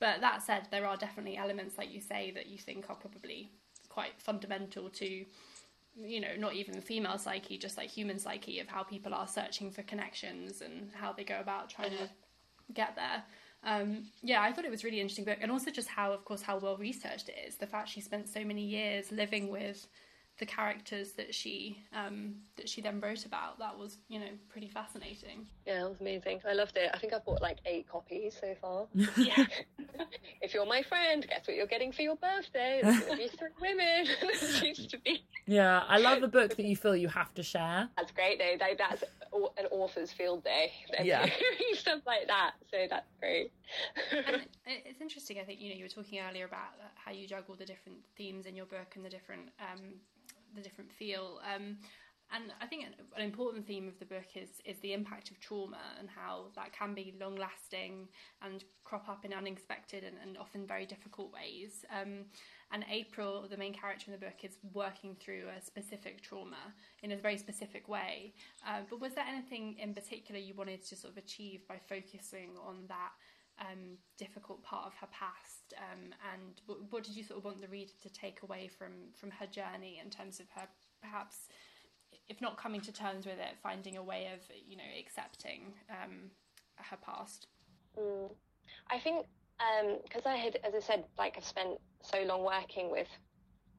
[0.00, 3.48] but that said, there are definitely elements, like you say, that you think are probably
[3.88, 5.24] quite fundamental to
[5.96, 9.70] you know, not even female psyche, just like human psyche of how people are searching
[9.70, 12.10] for connections and how they go about trying to
[12.72, 13.22] get there.
[13.62, 16.42] Um, yeah, I thought it was really interesting book, and also just how, of course,
[16.42, 17.54] how well researched it is.
[17.54, 19.86] The fact she spent so many years living with
[20.38, 23.58] the characters that she um, that she then wrote about.
[23.58, 25.46] That was, you know, pretty fascinating.
[25.66, 26.40] Yeah, it was amazing.
[26.48, 26.90] I loved it.
[26.92, 28.86] I think I've bought like eight copies so far.
[29.16, 29.46] Yeah,
[30.42, 32.80] if you're my friend, guess what you're getting for your birthday?
[32.82, 34.06] It's going to be three women.
[34.22, 35.24] it used to be.
[35.46, 35.82] Yeah.
[35.88, 37.88] I love the book that you feel you have to share.
[37.96, 38.56] That's great though.
[38.58, 40.72] That, that's an author's field day.
[40.90, 41.30] They're Yeah.
[41.74, 42.52] stuff like that.
[42.70, 43.52] So that's great.
[44.12, 45.38] and it's interesting.
[45.40, 48.46] I think you know you were talking earlier about how you juggle the different themes
[48.46, 49.80] in your book and the different um,
[50.54, 51.40] the different feel.
[51.54, 51.78] Um,
[52.32, 55.38] and I think an, an important theme of the book is is the impact of
[55.40, 58.08] trauma and how that can be long lasting
[58.42, 61.84] and crop up in unexpected and, and often very difficult ways.
[61.90, 62.24] Um,
[62.72, 67.12] and April, the main character in the book, is working through a specific trauma in
[67.12, 68.34] a very specific way.
[68.66, 72.50] Uh, but was there anything in particular you wanted to sort of achieve by focusing
[72.66, 73.12] on that
[73.60, 75.74] um, difficult part of her past?
[75.78, 78.92] Um, and what, what did you sort of want the reader to take away from
[79.18, 80.68] from her journey in terms of her
[81.00, 81.48] perhaps,
[82.28, 86.30] if not coming to terms with it, finding a way of you know accepting um,
[86.76, 87.48] her past?
[87.98, 88.30] Mm.
[88.90, 89.26] I think
[90.04, 93.08] because I had, as I said, like I've spent so long working with,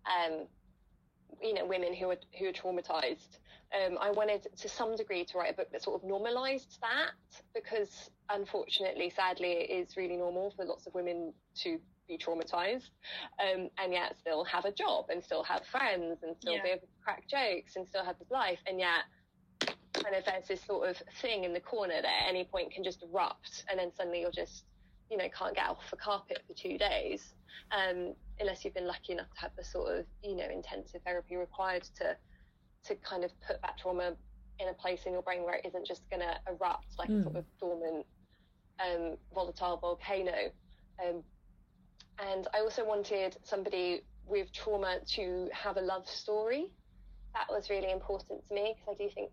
[0.05, 0.47] um,
[1.41, 3.39] you know, women who are who are traumatized.
[3.75, 7.11] Um, I wanted to some degree to write a book that sort of normalized that
[7.53, 11.33] because unfortunately, sadly, it is really normal for lots of women
[11.63, 12.89] to be traumatized
[13.41, 16.63] um, and yet still have a job and still have friends and still Yeah.
[16.63, 19.03] be able to crack jokes and still have this life and yet
[19.93, 22.83] kind of there's this sort of thing in the corner that at any point can
[22.83, 24.65] just erupt and then suddenly you're just
[25.09, 27.33] you know can't get off the carpet for two days
[27.71, 31.35] um, unless you've been lucky enough to have the sort of you know intensive therapy
[31.35, 32.15] required to
[32.88, 34.15] to kind of put that trauma
[34.60, 37.19] in a place in your brain where it isn't just going to erupt like Mm.
[37.21, 38.06] a sort of dormant
[38.80, 40.52] um, volatile volcano
[41.04, 41.24] um,
[42.19, 46.67] and I also wanted somebody with trauma to have a love story
[47.34, 49.32] that was really important to me because I do think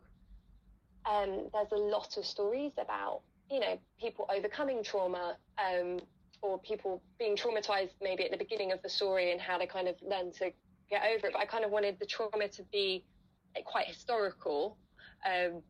[1.09, 5.99] um, there's a lot of stories about you know people overcoming trauma um,
[6.43, 9.89] or people being traumatized maybe at the beginning of the story and how they kind
[9.89, 10.51] of learn to
[10.91, 11.33] get over it.
[11.33, 13.05] But I kind of wanted the trauma to be
[13.61, 14.79] quite historical.
[15.27, 15.63] Um,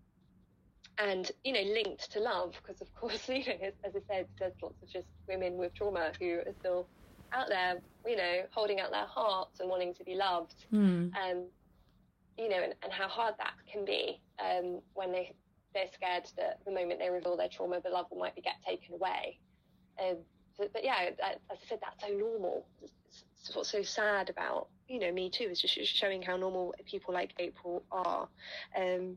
[0.98, 4.26] and you know linked to love because of course you know as, as I said
[4.38, 6.88] there's lots of just women with trauma who are still
[7.32, 11.08] out there you know holding out their hearts and wanting to be loved Hmm.
[11.16, 11.46] um,
[12.38, 15.32] you know, and, and how hard that can be um, when they
[15.74, 18.94] they're scared that the moment they reveal their trauma, the love might be get taken
[18.94, 19.38] away.
[20.00, 20.18] Um,
[20.56, 22.66] so but yeah, as I said, that's so normal.
[22.82, 27.14] It's what's so sad about you know me too is just showing how normal people
[27.14, 28.28] like April are.
[28.76, 29.16] Um,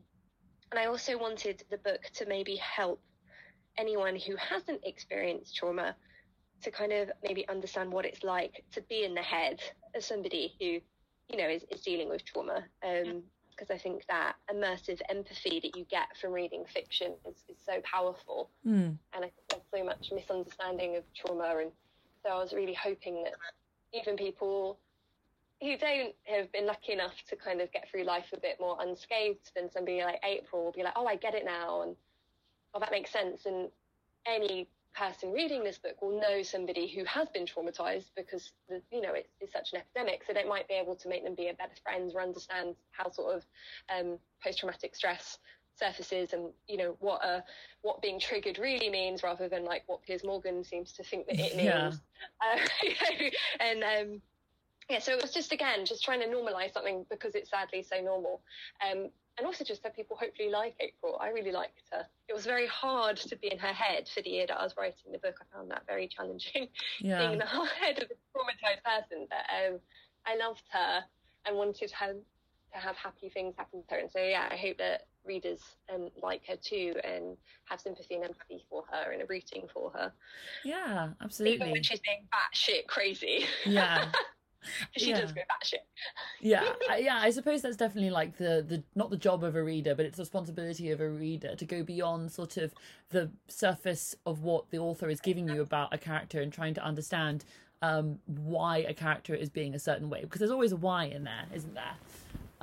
[0.70, 3.00] and I also wanted the book to maybe help
[3.78, 5.94] anyone who hasn't experienced trauma
[6.62, 9.60] to kind of maybe understand what it's like to be in the head
[9.94, 10.80] of somebody who,
[11.34, 12.64] you know, is, is dealing with trauma.
[12.82, 17.56] Um, because I think that immersive empathy that you get from reading fiction is, is
[17.64, 18.50] so powerful.
[18.66, 18.98] Mm.
[19.14, 21.56] And I think there's so much misunderstanding of trauma.
[21.62, 21.70] And
[22.22, 23.32] so I was really hoping that
[23.96, 24.78] even people
[25.60, 28.76] who don't have been lucky enough to kind of get through life a bit more
[28.80, 31.82] unscathed than somebody like April will be like, oh, I get it now.
[31.82, 31.96] And
[32.74, 33.46] oh, that makes sense.
[33.46, 33.70] And
[34.26, 39.02] any person reading this book will know somebody who has been traumatized because the, you
[39.02, 41.48] know it's, it's, such an epidemic so they might be able to make them be
[41.48, 43.44] a better friends or understand how sort of
[43.94, 45.38] um, post-traumatic stress
[45.78, 47.40] surfaces and you know what uh
[47.82, 51.38] what being triggered really means rather than like what Piers Morgan seems to think that
[51.38, 51.92] it means yeah.
[52.40, 53.28] uh,
[53.60, 54.22] and um
[54.88, 58.00] yeah so it was just again just trying to normalize something because it's sadly so
[58.00, 58.40] normal
[58.88, 61.18] um and also just that people hopefully like April.
[61.20, 62.06] I really liked her.
[62.28, 64.74] It was very hard to be in her head for the year that I was
[64.78, 65.36] writing the book.
[65.40, 66.68] I found that very challenging,
[67.00, 67.18] yeah.
[67.18, 67.44] being in the
[67.80, 69.26] head of a traumatized person.
[69.28, 69.80] But um,
[70.26, 71.04] I loved her
[71.44, 72.14] and wanted her
[72.76, 74.00] to have happy things happen to her.
[74.00, 75.60] And so, yeah, I hope that readers
[75.92, 79.90] um, like her too and have sympathy and empathy for her and are rooting for
[79.90, 80.12] her.
[80.64, 81.56] Yeah, absolutely.
[81.56, 83.44] Even when she's being batshit crazy.
[83.64, 84.06] Yeah.
[84.96, 85.20] she yeah.
[85.20, 85.84] does go batshit.
[86.40, 87.18] yeah, I, yeah.
[87.20, 90.16] I suppose that's definitely like the the not the job of a reader, but it's
[90.16, 92.74] the responsibility of a reader to go beyond sort of
[93.10, 96.84] the surface of what the author is giving you about a character and trying to
[96.84, 97.44] understand
[97.82, 101.24] um, why a character is being a certain way because there's always a why in
[101.24, 101.94] there, isn't there?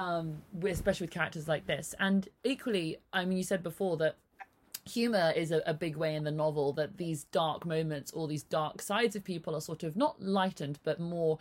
[0.04, 4.18] Um, especially with characters like this, and equally, I mean, you said before that
[4.86, 8.44] humor is a, a, big way in the novel that these dark moments or these
[8.44, 11.40] dark sides of people are sort of not lightened but more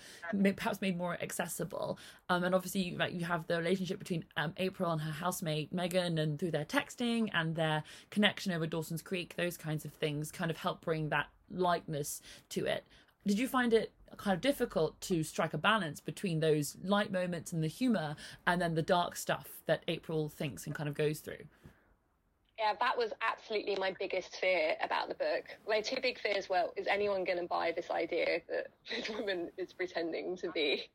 [0.56, 1.98] perhaps made more accessible.
[2.28, 6.18] Um, and obviously like you have the relationship between um, april and her housemate megan
[6.18, 10.50] and through their texting and their connection over dawson's creek those kinds of things kind
[10.50, 12.84] of help bring that lightness to it.
[13.26, 17.52] Did you find it kind of difficult to strike a balance between those light moments
[17.52, 21.20] and the humor and then the dark stuff that april thinks and kind of goes
[21.20, 21.44] through
[22.62, 25.44] yeah, that was absolutely my biggest fear about the book.
[25.66, 29.50] My two big fears were: is anyone going to buy this idea that this woman
[29.56, 30.88] is pretending to be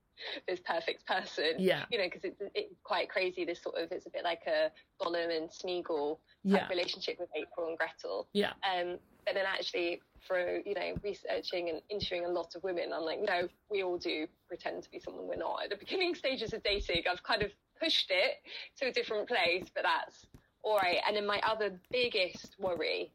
[0.48, 1.56] this perfect person?
[1.58, 3.44] Yeah, you know, because it's, it's quite crazy.
[3.44, 4.72] This sort of it's a bit like a
[5.04, 6.68] Gollum and Smeagol yeah.
[6.70, 8.30] relationship with April and Gretel.
[8.32, 8.54] Yeah.
[8.64, 13.04] Um, but then actually, through you know researching and interviewing a lot of women, I'm
[13.04, 15.66] like, no, we all do pretend to be someone we're not.
[15.66, 18.36] At the beginning stages of dating, I've kind of pushed it
[18.80, 20.26] to a different place, but that's
[20.63, 21.00] all right.
[21.06, 23.12] And then my other biggest worry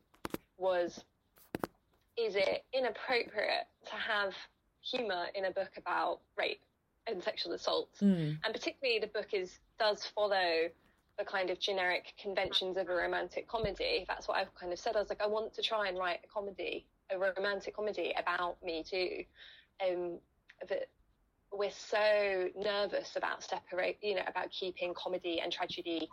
[0.58, 1.02] was
[2.18, 4.34] is it inappropriate to have
[4.82, 6.60] humour in a book about rape
[7.06, 7.88] and sexual assault?
[8.02, 8.36] Mm.
[8.44, 10.68] And particularly the book is does follow
[11.22, 14.04] the kind of generic conventions of a romantic comedy.
[14.08, 14.96] That's what I've kind of said.
[14.96, 18.56] I was like, I want to try and write a comedy, a romantic comedy about
[18.62, 19.24] me too.
[19.86, 20.18] Um,
[20.68, 20.88] but
[21.52, 26.10] we're so nervous about separate, you know, about keeping comedy and tragedy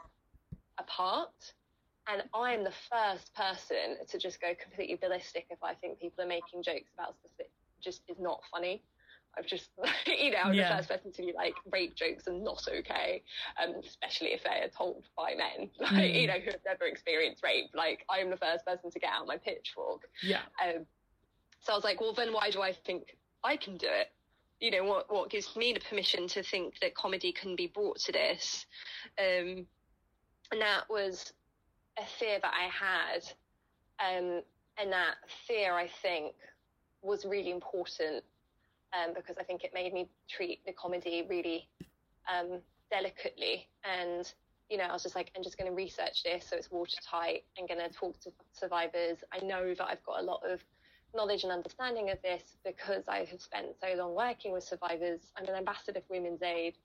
[0.77, 1.53] apart.
[2.07, 6.27] And I'm the first person to just go completely ballistic if I think people are
[6.27, 7.49] making jokes about stuff that
[7.81, 8.83] just is not funny.
[9.37, 9.69] I've just,
[10.07, 10.69] you know, I'm yeah.
[10.69, 13.23] the first person to be like, rape jokes are not okay,
[13.61, 16.21] um, especially if they are told by men, like, mm.
[16.21, 17.69] you know, who have never experienced rape.
[17.73, 20.09] Like, I'm the first person to get out my pitchfork.
[20.23, 20.41] Yeah.
[20.63, 20.85] Um,
[21.61, 24.11] so I was like, well, then why do I think I can do it?
[24.59, 27.99] You know, what what gives me the permission to think that comedy can be brought
[27.99, 28.65] to this?
[29.17, 29.65] Um,
[30.51, 31.31] and that was
[31.97, 33.23] a fear that I had.
[33.99, 34.41] Um,
[34.77, 35.15] and that
[35.47, 36.33] fear, I think,
[37.01, 38.23] was really important
[38.93, 41.67] um, because I think it made me treat the comedy really
[42.28, 42.60] um,
[42.91, 43.67] delicately.
[43.84, 44.32] And,
[44.69, 47.43] you know, I was just like, I'm just going to research this so it's watertight.
[47.58, 49.17] I'm going to talk to survivors.
[49.34, 50.62] I know that I've got a lot of
[51.15, 55.21] knowledge and understanding of this because I have spent so long working with survivors.
[55.36, 56.75] I'm an ambassador for Women's Aid.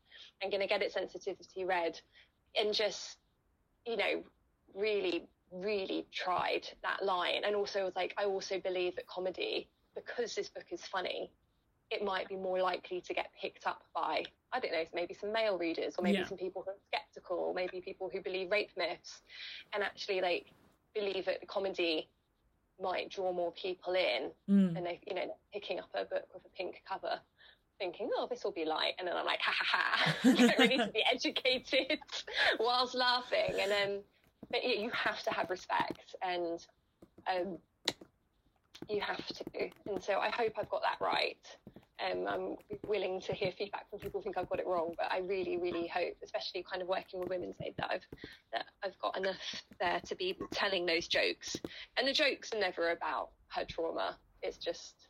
[0.42, 2.00] I'm going to get its sensitivity read
[2.56, 3.18] and just
[3.86, 4.22] you know,
[4.74, 7.42] really, really tried that line.
[7.44, 11.30] And also was like, I also believe that comedy, because this book is funny,
[11.90, 15.32] it might be more likely to get picked up by, I don't know, maybe some
[15.32, 16.26] male readers, or maybe yeah.
[16.26, 19.22] some people who are skeptical, or maybe people who believe rape myths,
[19.72, 20.46] and actually like
[20.94, 22.08] believe that comedy
[22.80, 24.76] might draw more people in, mm.
[24.76, 27.20] and they, you know, picking up a book with a pink cover
[27.78, 28.92] thinking, oh, this will be light.
[28.98, 31.98] And then I'm like, ha ha ha, get ready to be educated
[32.58, 33.54] whilst laughing.
[33.60, 34.00] And then,
[34.50, 36.14] but you have to have respect.
[36.22, 36.64] And
[37.26, 37.58] um,
[38.88, 39.44] you have to.
[39.86, 41.38] And so I hope I've got that right.
[42.02, 45.12] Um, I'm willing to hear feedback from people who think I've got it wrong, but
[45.12, 48.06] I really, really hope, especially kind of working with Women's Aid, that I've
[48.52, 51.56] that I've got enough there to be telling those jokes.
[51.96, 55.08] And the jokes are never about her trauma; it's just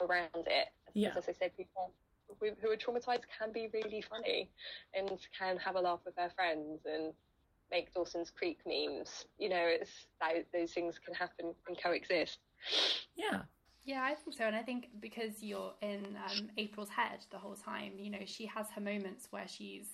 [0.00, 0.68] around it.
[0.94, 1.14] Yeah.
[1.16, 1.92] As I said, people
[2.40, 4.50] who are traumatized can be really funny
[4.94, 7.12] and can have a laugh with their friends and
[7.70, 9.26] make Dawson's Creek memes.
[9.38, 12.38] You know, it's that, those things can happen and coexist.
[13.16, 13.42] Yeah.
[13.84, 14.44] Yeah, I think so.
[14.44, 18.46] And I think because you're in um, April's head the whole time, you know, she
[18.46, 19.86] has her moments where she's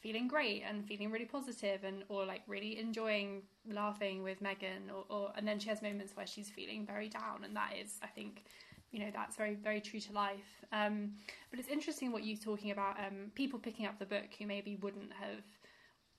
[0.00, 5.04] feeling great and feeling really positive and or like really enjoying laughing with Megan or,
[5.08, 8.06] or and then she has moments where she's feeling very down and that is I
[8.08, 8.44] think
[8.92, 11.12] you know that's very very true to life um,
[11.50, 14.76] but it's interesting what you're talking about um, people picking up the book who maybe
[14.76, 15.42] wouldn't have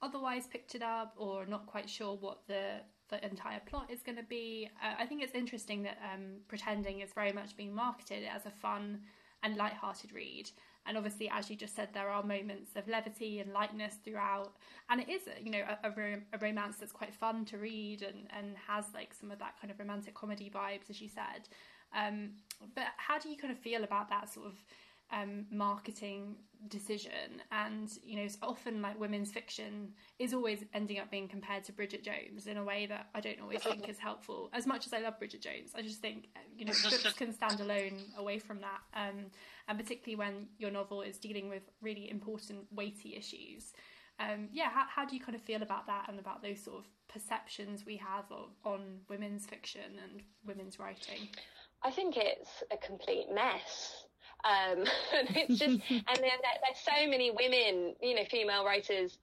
[0.02, 4.18] otherwise picked it up or not quite sure what the the entire plot is going
[4.18, 4.70] to be.
[4.84, 8.52] Uh, I think it's interesting that um, Pretending is very much being marketed as a
[8.52, 9.02] fun
[9.44, 10.50] and light-hearted read.
[10.86, 14.54] And obviously, as you just said, there are moments of levity and lightness throughout,
[14.90, 18.28] and it is, you know, a, a, a romance that's quite fun to read and,
[18.38, 21.50] and has like some of that kind of romantic comedy vibes, as you said.
[21.96, 22.32] Um,
[22.74, 24.54] but how do you kind of feel about that sort of
[25.12, 26.36] um, marketing
[26.68, 27.42] decision.
[27.52, 31.72] And you know it's often like women's fiction is always ending up being compared to
[31.72, 34.50] bridget jones in a way that i don't always think is helpful.
[34.54, 37.60] As much as i love bridget jones i just think you know books can stand
[37.60, 38.82] alone away from that.
[38.94, 39.26] Um,
[39.68, 43.74] and particularly when your novel is dealing with really important weighty issues.
[44.20, 46.80] Um, yeah how, how do you kind of feel about that and about those sort
[46.80, 51.30] of perceptions we have of, on women's fiction and women's writing?
[51.84, 54.07] I think it's a complete mess
[54.48, 54.80] um,
[55.18, 59.18] and it's just, and then there's so many women, you know, female writers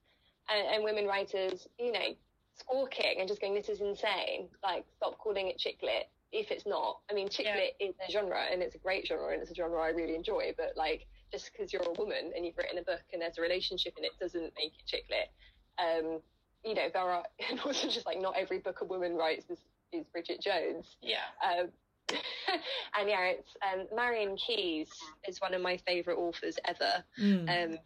[0.49, 2.15] and, and, women writers, you know,
[2.55, 4.47] squawking and just going, this is insane.
[4.63, 6.99] Like, stop calling it chick lit if it's not.
[7.09, 7.87] I mean, chick lit yeah.
[7.87, 10.53] is a genre and it's a great genre and it's a genre I really enjoy,
[10.57, 13.41] but like, just because you're a woman and you've written a book and there's a
[13.41, 15.29] relationship in it doesn't make it chick lit.
[15.77, 16.21] Um,
[16.63, 19.59] you know, there are, and also just like not every book a woman writes is,
[19.91, 20.97] is Bridget Jones.
[21.01, 21.17] Yeah.
[21.43, 21.69] Um,
[22.99, 24.89] and yeah, it's um, Marian Keyes
[25.27, 27.03] is one of my favourite authors ever.
[27.19, 27.73] Mm.
[27.73, 27.77] Um,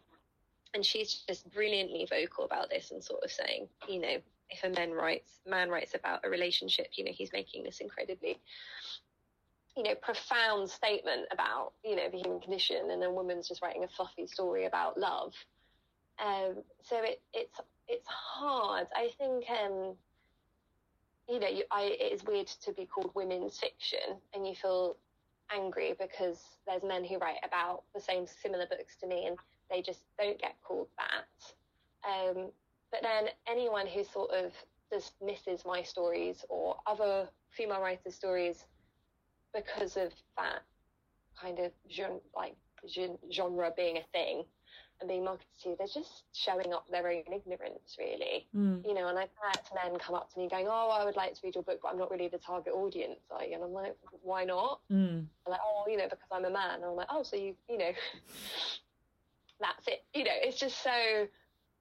[0.74, 4.16] and she's just brilliantly vocal about this and sort of saying, you know,
[4.50, 8.40] if a man writes man writes about a relationship, you know, he's making this incredibly,
[9.76, 13.84] you know, profound statement about, you know, the human condition, and a woman's just writing
[13.84, 15.34] a fluffy story about love.
[16.24, 18.86] Um, so it, it's it's hard.
[18.94, 19.94] I think um,
[21.30, 24.96] you know, you, I, it is weird to be called women's fiction, and you feel
[25.54, 29.36] angry because there's men who write about the same similar books to me, and
[29.70, 31.54] they just don't get called that.
[32.08, 32.50] Um,
[32.90, 34.52] but then anyone who sort of
[34.90, 38.64] dismisses my stories or other female writers' stories
[39.54, 40.62] because of that
[41.40, 42.56] kind of genre, like
[43.32, 44.44] genre being a thing,
[45.00, 48.46] and being marketed to, they're just showing up their own ignorance, really.
[48.54, 48.86] Mm.
[48.86, 51.34] You know, and I've had men come up to me going, "Oh, I would like
[51.34, 53.96] to read your book, but I'm not really the target audience." Like, and I'm like,
[54.22, 55.26] "Why not?" Mm.
[55.46, 57.78] like, "Oh, you know, because I'm a man." And I'm like, "Oh, so you, you
[57.78, 57.90] know,
[59.60, 61.26] that's it." You know, it's just so,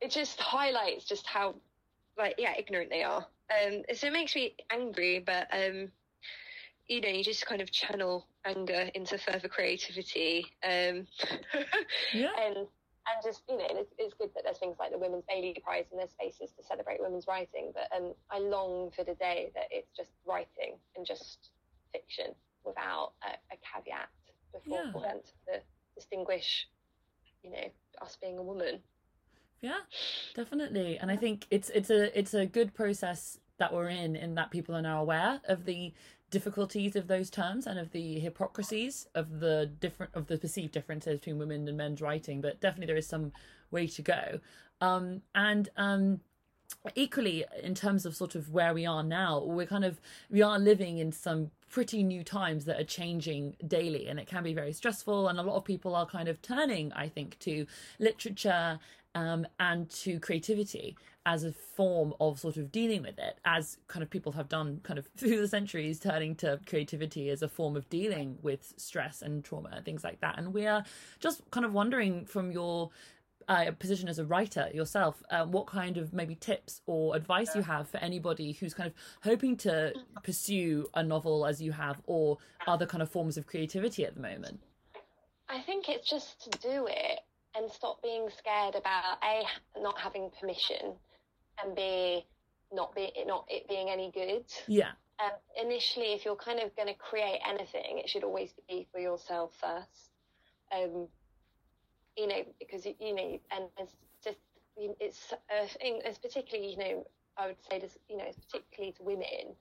[0.02, 1.56] it just highlights just how,
[2.18, 3.26] like, yeah, ignorant they are.
[3.50, 5.90] Um, so it makes me angry, but um,
[6.88, 10.46] you know, you just kind of channel anger into further creativity.
[10.64, 11.08] Um,
[12.14, 12.32] yeah.
[12.40, 12.68] And
[13.14, 15.86] and just you know it's, it's, good that there's things like the women's bailey prize
[15.92, 19.66] and there's spaces to celebrate women's writing but um, i long for the day that
[19.72, 21.52] it's just writing and just
[21.92, 22.34] fiction
[22.66, 24.10] without a, a caveat
[24.54, 25.14] before yeah.
[25.54, 25.62] to
[25.96, 26.68] distinguish
[27.44, 27.68] you know
[28.02, 28.80] us being a woman
[29.62, 29.80] yeah
[30.36, 34.36] definitely and i think it's it's a it's a good process that we're in in
[34.36, 35.94] that people are now aware of the
[36.30, 41.20] difficulties of those terms and of the hypocrisies of the different of the perceived differences
[41.20, 43.32] between women and men's writing but definitely there is some
[43.72, 44.40] way to go.
[44.82, 46.22] Um, and um,
[46.96, 50.00] equally in terms of sort of where we are now we're kind of
[50.30, 54.44] we are living in some pretty new times that are changing daily and it can
[54.44, 57.66] be very stressful and a lot of people are kind of turning i think to
[58.00, 58.80] literature
[59.20, 60.96] um, and to creativity
[61.26, 64.80] as a form of sort of dealing with it, as kind of people have done
[64.84, 69.22] kind of through the centuries, turning to creativity as a form of dealing with stress
[69.22, 70.38] and trauma and things like that.
[70.38, 70.86] And we are
[71.20, 72.92] just kind of wondering from your
[73.50, 77.62] uh, position as a writer yourself, uh, what kind of maybe tips or advice you
[77.62, 78.94] have for anybody who's kind of
[79.24, 79.92] hoping to
[80.24, 84.22] pursue a novel as you have or other kind of forms of creativity at the
[84.22, 84.60] moment?
[85.50, 87.22] I think it's just to do it
[87.56, 89.44] and stop being scared about a
[89.82, 90.94] not having permission
[91.64, 92.26] and b
[92.72, 94.46] not be not it being any good.
[94.68, 94.92] Yeah.
[95.24, 95.32] Um,
[95.62, 99.52] initially, if you're kind of going to create anything, it should always be for yourself
[99.60, 100.12] first.
[100.72, 101.08] Um,
[102.16, 104.38] you know, because you know, and it's just
[104.78, 106.02] it's a thing.
[106.06, 109.56] It's particularly, you know, I would say this, you know, it's particularly to women.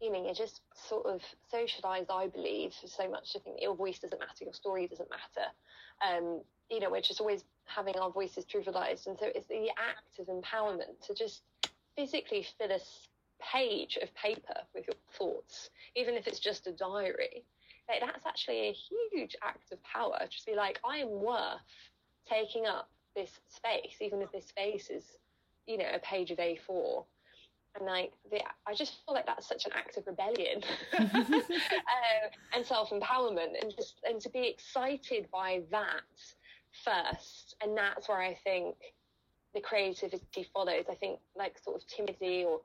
[0.00, 1.22] You know, you're just sort of
[1.52, 5.48] socialised, I believe, so much to think your voice doesn't matter, your story doesn't matter.
[6.06, 10.18] Um, you know, we're just always having our voices trivialised, and so it's the act
[10.18, 11.42] of empowerment to just
[11.96, 12.80] physically fill a
[13.52, 17.44] page of paper with your thoughts, even if it's just a diary.
[17.88, 18.72] Like, that's actually a
[19.12, 20.18] huge act of power.
[20.30, 21.60] Just be like, I am worth
[22.28, 25.04] taking up this space, even if this space is,
[25.66, 27.04] you know, a page of A4.
[27.76, 30.62] And like, the, I just feel like that's such an act of rebellion
[30.96, 31.00] uh,
[32.54, 36.02] and self empowerment, and just and to be excited by that
[36.84, 38.76] first, and that's where I think
[39.54, 40.84] the creativity follows.
[40.90, 42.60] I think like sort of timidity or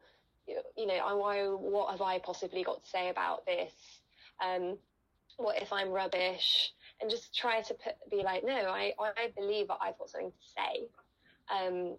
[0.78, 3.74] you know, I, what have I possibly got to say about this?
[4.43, 4.78] Um,
[5.38, 6.72] what if I'm rubbish?
[7.01, 10.32] And just try to put, be like, no, I, I believe that I've got something
[10.32, 10.88] to say.
[11.49, 11.95] Um,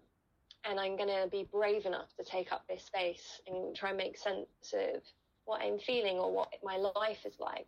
[0.65, 3.99] and I'm going to be brave enough to take up this space and try and
[3.99, 5.03] make sense of
[5.45, 7.67] what I'm feeling or what my life is like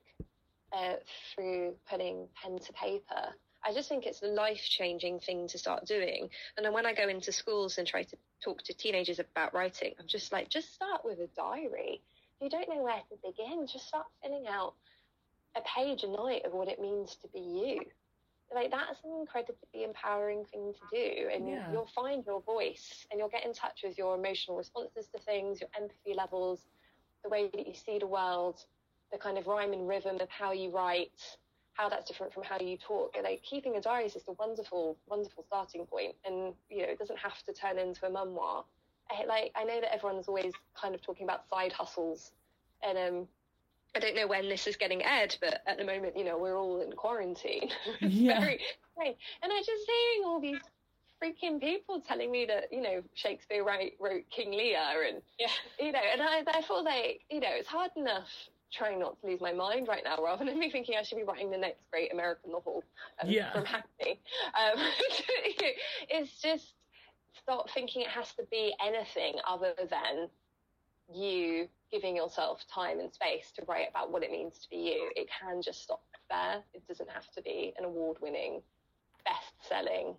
[0.72, 0.94] uh,
[1.34, 3.34] through putting pen to paper.
[3.64, 6.28] I just think it's a life changing thing to start doing.
[6.56, 9.94] And then when I go into schools and try to talk to teenagers about writing,
[10.00, 12.02] I'm just like, just start with a diary.
[12.40, 14.74] You don't know where to begin, just start filling out
[15.54, 17.80] a page a night of what it means to be you.
[18.54, 21.70] Like that's an incredibly empowering thing to do, and yeah.
[21.72, 25.60] you'll find your voice, and you'll get in touch with your emotional responses to things,
[25.60, 26.66] your empathy levels,
[27.22, 28.64] the way that you see the world,
[29.10, 31.38] the kind of rhyme and rhythm of how you write,
[31.74, 33.14] how that's different from how you talk.
[33.22, 35.86] Like keeping a diary is just a wonderful, wonderful starting.
[36.24, 38.64] And you know, it doesn't have to turn into a memoir.
[39.10, 42.32] I, like I know that everyone's always kind of talking about side hustles,
[42.82, 43.28] and um,
[43.94, 46.58] I don't know when this is getting aired, but at the moment, you know, we're
[46.58, 47.70] all in quarantine.
[48.00, 48.40] yeah.
[48.40, 48.60] Very.
[48.98, 50.60] And I'm just seeing all these
[51.22, 54.78] freaking people telling me that you know Shakespeare wrote, wrote King Lear,
[55.08, 55.48] and yeah.
[55.78, 58.28] you know, and I, I feel like you know it's hard enough
[58.72, 61.24] trying not to lose my mind right now rather than me thinking I should be
[61.24, 62.82] writing the next great American novel
[63.22, 63.52] um, yeah.
[63.52, 64.18] from Hackney.
[64.54, 64.82] Um,
[66.08, 66.72] it's just
[67.42, 70.28] stop thinking it has to be anything other than
[71.12, 75.10] you giving yourself time and space to write about what it means to be you.
[75.14, 76.62] It can just stop there.
[76.74, 78.62] It doesn't have to be an award winning,
[79.24, 80.14] best selling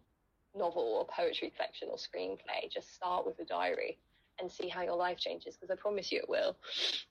[0.56, 2.72] novel or poetry collection or screenplay.
[2.72, 3.98] Just start with a diary
[4.40, 6.56] and see how your life changes because I promise you it will.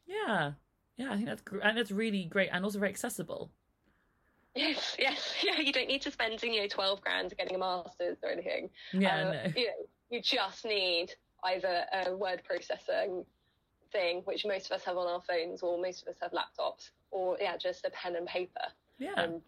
[0.06, 0.52] Yeah.
[0.96, 3.50] Yeah, I think that's gr- and that's really great and also very accessible.
[4.54, 5.58] Yes, yes, yeah.
[5.58, 8.68] You don't need to spend you know twelve grand getting a master's or anything.
[8.92, 9.52] Yeah, uh, no.
[9.56, 9.72] you know,
[10.10, 11.14] you just need
[11.44, 13.24] either a word processing
[13.92, 16.90] thing, which most of us have on our phones, or most of us have laptops,
[17.10, 18.66] or yeah, just a pen and paper.
[18.98, 19.14] Yeah.
[19.16, 19.42] Um,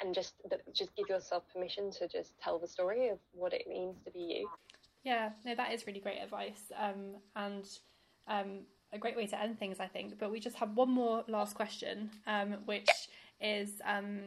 [0.00, 0.34] and just
[0.72, 4.20] just give yourself permission to just tell the story of what it means to be
[4.20, 4.48] you.
[5.04, 6.70] Yeah, no, that is really great advice.
[6.78, 7.64] Um, and
[8.26, 8.60] um,
[8.92, 10.18] a great way to end things, I think.
[10.18, 12.88] But we just have one more last question, um, which
[13.40, 14.20] is um,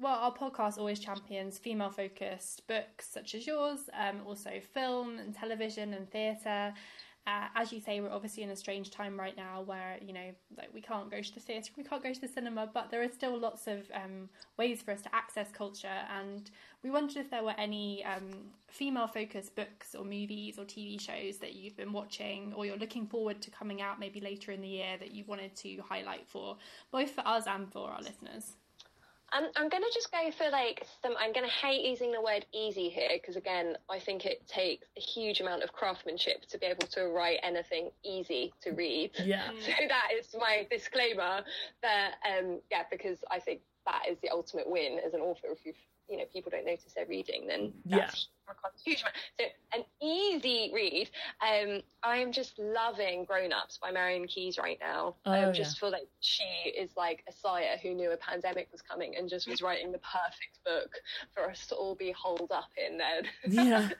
[0.00, 5.34] well, our podcast always champions female focused books such as yours, um, also film and
[5.34, 6.74] television and theatre.
[7.24, 10.30] Uh, as you say, we're obviously in a strange time right now where, you know,
[10.58, 13.00] like we can't go to the theatre, we can't go to the cinema, but there
[13.00, 15.86] are still lots of um, ways for us to access culture.
[16.20, 16.50] And
[16.82, 18.32] we wondered if there were any um,
[18.66, 23.06] female focused books or movies or TV shows that you've been watching or you're looking
[23.06, 26.56] forward to coming out maybe later in the year that you wanted to highlight for
[26.90, 28.56] both for us and for our listeners.
[29.32, 31.14] I'm, I'm going to just go for like some.
[31.18, 34.86] I'm going to hate using the word easy here because again, I think it takes
[34.96, 39.10] a huge amount of craftsmanship to be able to write anything easy to read.
[39.24, 39.50] Yeah.
[39.62, 41.42] So that is my disclaimer.
[41.80, 45.64] But um, yeah, because I think that is the ultimate win as an author if
[45.64, 45.76] you've
[46.08, 48.52] you know people don't notice they're reading, then that's yeah.
[48.52, 49.16] a huge amount.
[49.38, 51.10] So an easy read.
[51.40, 55.16] Um, I'm just loving Grown Ups by Marian Keyes right now.
[55.24, 58.82] Oh, um, just feel like she is like a sire who knew a pandemic was
[58.82, 60.90] coming and just was writing the perfect book
[61.34, 62.98] for us to all be holed up in.
[62.98, 63.92] Then yeah, and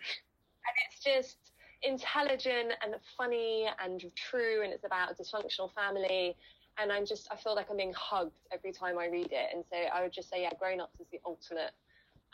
[0.89, 1.37] it's just
[1.83, 6.37] intelligent and funny and true, and it's about a dysfunctional family
[6.79, 9.49] and I'm just I feel like I'm being hugged every time I read it.
[9.55, 11.73] And so I would just say, yeah, Grown Ups is the ultimate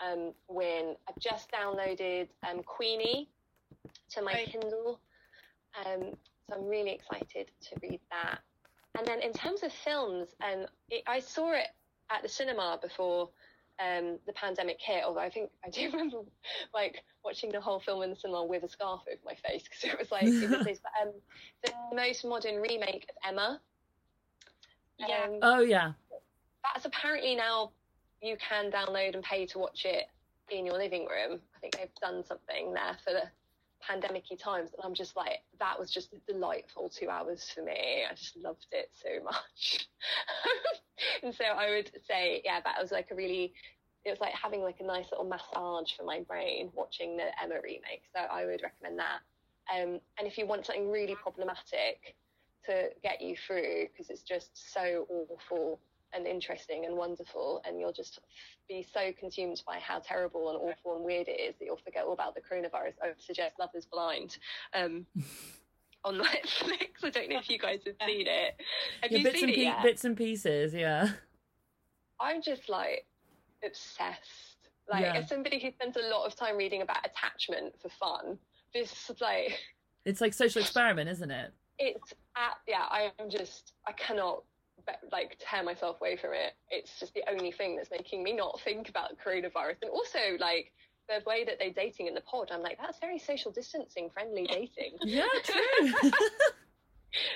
[0.04, 3.28] um, when I've just downloaded um, Queenie
[4.10, 4.50] to my right.
[4.50, 5.00] Kindle.
[5.84, 6.12] Um,
[6.48, 8.40] so I'm really excited to read that.
[8.96, 11.68] And then in terms of films, um, it, I saw it
[12.10, 13.30] at the cinema before
[13.80, 15.04] um, the pandemic hit.
[15.04, 16.18] Although I think I do remember
[16.74, 19.84] like watching the whole film in the cinema with a scarf over my face because
[19.84, 21.12] it was like it was this, um,
[21.64, 23.60] the most modern remake of Emma
[24.98, 25.24] Yeah.
[25.24, 25.92] Um, Oh yeah.
[26.74, 27.70] that's apparently now
[28.22, 30.06] you can download and pay to watch it
[30.50, 31.40] in your living room.
[31.56, 33.22] I think they've done something there for the
[33.80, 38.04] pandemic-y times, and I'm just like, that was just a delightful two hours for me.
[38.10, 39.88] I just loved it so much.
[41.22, 43.52] and so I would say, yeah, that was like a really,
[44.04, 47.56] it was like having like a nice little massage for my brain watching the Emma
[47.62, 48.02] remake.
[48.14, 49.20] So I would recommend that.
[49.72, 52.16] Um, and if you want something really problematic
[52.66, 55.78] to get you through, because it's just so awful
[56.14, 58.20] and interesting and wonderful, and you'll just
[58.68, 62.04] be so consumed by how terrible and awful and weird it is that you'll forget
[62.04, 62.94] all about the coronavirus.
[63.02, 64.38] I would suggest Love is Blind
[64.74, 65.06] um,
[66.04, 67.04] on Netflix.
[67.04, 68.54] I don't know if you guys have seen it.
[69.02, 69.82] Have yeah you bits seen and it pe- yet?
[69.82, 70.72] bits and pieces.
[70.74, 71.08] Yeah.
[72.20, 73.06] I'm just like
[73.64, 74.56] obsessed.
[74.90, 75.14] Like, Yeah.
[75.16, 78.38] as somebody who spends a lot of time reading about attachment for fun,
[78.74, 79.58] this like
[80.04, 81.52] It's like social experiment, isn't it?
[81.80, 84.42] it's at yeah i'm just i cannot
[85.12, 86.52] like tear myself away from it.
[86.70, 89.82] It's just the only thing that's making me not think about coronavirus.
[89.82, 90.72] And also like
[91.08, 94.46] the way that they're dating in the pod i'm like that's very social distancing friendly
[94.46, 94.96] dating.
[95.04, 96.10] Yeah, true.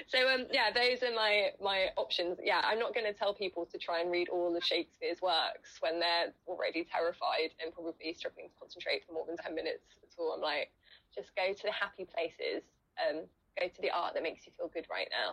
[0.06, 2.38] so um yeah those are my my options.
[2.42, 5.80] Yeah i'm not going to tell people to try and read all of shakespeare's works
[5.80, 10.12] when they're already terrified and probably struggling to concentrate for more than 10 minutes at
[10.18, 10.34] all.
[10.36, 10.70] I'm like
[11.14, 12.62] just go to the happy places
[13.00, 13.24] um
[13.58, 15.32] go to the art that makes you feel good right now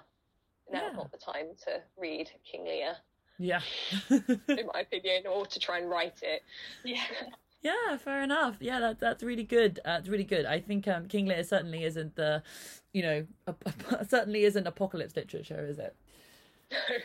[0.71, 0.95] now's Yeah.
[0.95, 2.95] not the time to read king lear
[3.37, 3.61] yeah.
[4.09, 6.43] in my opinion or to try and write it
[6.83, 7.03] Yeah.
[7.61, 8.55] Yeah, fair enough.
[8.61, 9.81] Yeah, that that's really good.
[9.83, 10.45] Uh, it's really good.
[10.45, 12.41] I think um, King Lear certainly isn't the,
[12.93, 13.27] you know,
[14.07, 15.93] certainly isn't apocalypse literature, is it?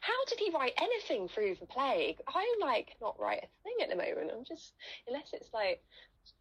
[0.00, 3.90] how did he write anything through the plague i like not write a thing at
[3.90, 4.72] the moment i'm just
[5.06, 5.82] unless it's like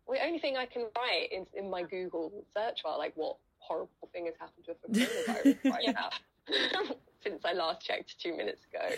[0.07, 3.37] the only thing i can write is in my google search bar like what
[3.67, 4.75] horrible thing has happened to a
[5.55, 6.09] coronavirus right now.
[7.23, 8.95] Since i last checked two minutes ago.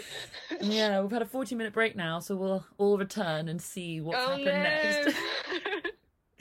[0.62, 4.30] Yeah, we've had a forty-minute break now, so we'll all return and see what's oh
[4.30, 4.52] happened no.
[4.52, 5.18] next.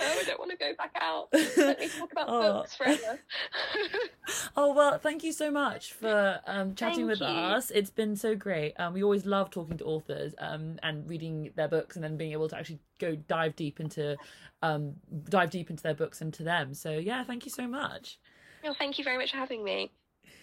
[0.00, 2.52] oh i don't want to go back out let me talk about Oh.
[2.54, 3.18] books forever
[4.56, 7.26] Oh well, thank you so much for um, chatting Thank with you.
[7.26, 7.70] us.
[7.70, 8.74] It's been so great.
[8.78, 12.32] Um, we always love talking to authors um, and reading their books, and then being
[12.32, 14.16] able to actually go dive deep into
[14.62, 14.94] um,
[15.30, 16.74] dive deep into their books and to them.
[16.74, 18.18] So yeah, thank you so much.
[18.62, 19.90] well thank you very much for having me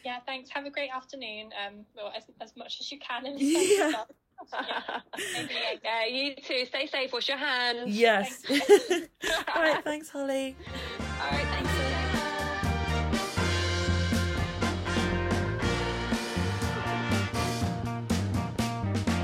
[0.03, 0.49] Yeah, thanks.
[0.51, 1.51] Have a great afternoon.
[1.65, 3.25] Um, well, as, as much as you can.
[3.27, 3.59] In Yeah.
[3.61, 4.03] yeah.
[5.17, 6.03] Maybe, yeah.
[6.03, 8.37] yeah you too stay safe wash your hands Yes.
[8.45, 8.69] Thanks.
[9.55, 9.83] All right.
[9.83, 10.55] Thanks, Holly.
[11.21, 11.95] all right thanks so much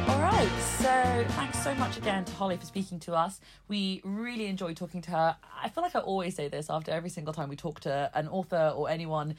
[0.07, 0.49] All right,
[0.79, 3.39] so thanks so much again to Holly for speaking to us.
[3.67, 5.35] We really enjoyed talking to her.
[5.61, 8.27] I feel like I always say this after every single time we talk to an
[8.27, 9.35] author or anyone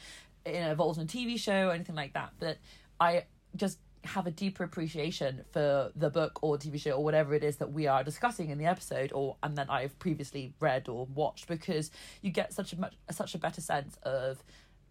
[0.47, 2.59] you know, involved in a TV show or anything like that, but
[3.01, 3.25] I
[3.57, 7.57] just have a deeper appreciation for the book or TV show or whatever it is
[7.57, 11.47] that we are discussing in the episode or and that I've previously read or watched
[11.47, 11.91] because
[12.21, 14.43] you get such a much such a better sense of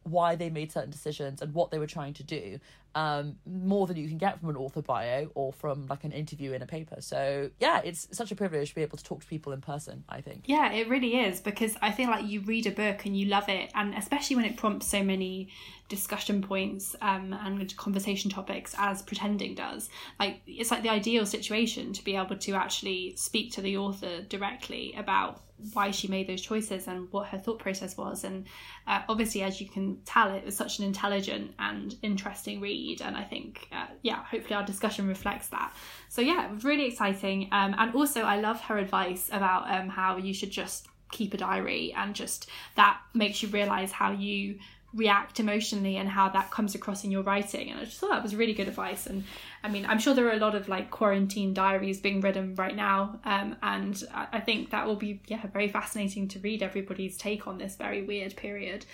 [0.03, 2.59] why they made certain decisions and what they were trying to do
[2.96, 6.52] um more than you can get from an author bio or from like an interview
[6.52, 9.28] in a paper so yeah it's such a privilege to be able to talk to
[9.28, 12.68] people in person i think Yeah, it really is because I feel like you read
[12.68, 15.50] a book and you love it, and especially when it prompts so many
[15.89, 19.89] discussion points um, and conversation topics as pretending does.
[20.20, 24.22] Like it's like the ideal situation to be able to actually speak to the author
[24.22, 25.42] directly about
[25.74, 28.24] why she made those choices and what her thought process was.
[28.24, 28.46] And
[28.88, 32.81] uh, obviously, as you can tell, it was such an intelligent and interesting read.
[33.02, 35.74] And I think, uh, yeah, hopefully our discussion reflects that.
[36.10, 37.50] So yeah, really exciting.
[37.52, 41.38] Um, and also, I love her advice about um, how you should just keep a
[41.38, 44.58] diary and just that makes you realize how you
[44.94, 48.22] react emotionally and how that comes across in your writing and i just thought that
[48.22, 49.24] was really good advice and
[49.64, 52.76] i mean i'm sure there are a lot of like quarantine diaries being written right
[52.76, 57.48] now um, and I think that will be yeah very fascinating to read everybody's take
[57.48, 58.86] on this very weird period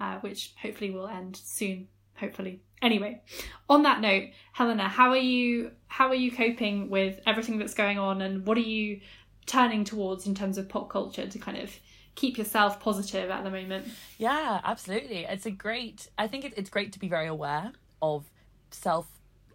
[0.00, 1.86] uh, which hopefully will end soon
[2.16, 3.20] hopefully anyway
[3.68, 7.98] on that note helena how are you how are you coping with everything that's going
[7.98, 9.00] on and what are you
[9.46, 11.70] turning towards in terms of pop culture to kind of
[12.14, 13.86] keep yourself positive at the moment?
[14.18, 15.24] Yeah absolutely.
[15.24, 17.72] It's a great i think it, it's great to be very aware
[18.02, 18.30] of
[18.70, 19.06] self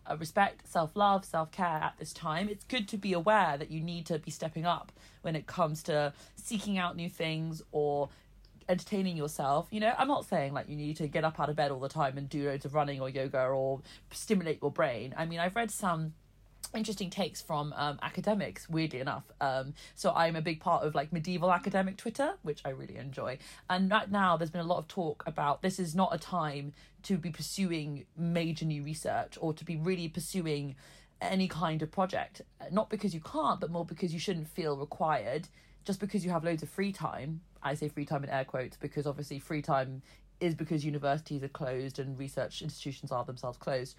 [0.10, 2.50] uh, respect self-love self-care at this time.
[2.50, 5.84] It's good to be aware that you need to be stepping up when it comes
[5.84, 8.10] to seeking out new things or
[8.70, 9.68] entertaining yourself.
[9.72, 11.80] You know i'm not saying like you need to get up out of bed all
[11.80, 15.14] the time and do loads of running or yoga or stimulate your brain.
[15.18, 16.14] I mean i've read some
[16.76, 19.24] interesting takes from um, academics weirdly enough.
[19.42, 23.40] Um, so i'm a big part of like medieval academic twitter which i really enjoy.
[23.70, 26.74] And right now there's been a lot of talk about this is not a time
[27.04, 30.76] to be pursuing major new research or to be really pursuing
[31.22, 32.42] any kind of project.
[32.72, 35.48] Not because you can't but more because you shouldn't feel required.
[35.86, 38.78] Just because you have loads of free time i say free time in air quotes
[38.78, 40.02] because obviously free time
[40.40, 43.98] is because universities are closed and research institutions are themselves closed.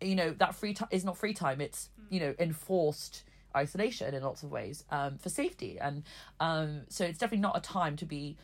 [0.00, 3.24] You know that free time is not free time it's you know enforced
[3.56, 5.78] isolation in lots of ways um, for safety.
[5.80, 6.04] And
[6.40, 8.36] um, so it's definitely not a time to be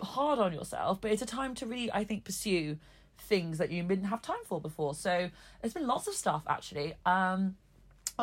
[0.00, 2.76] hard on yourself but it's a time to really i think pursue
[3.18, 4.94] things that you didn't have time for before.
[4.94, 5.30] So
[5.62, 6.94] there's been lots of stuff actually.
[7.06, 7.56] Um,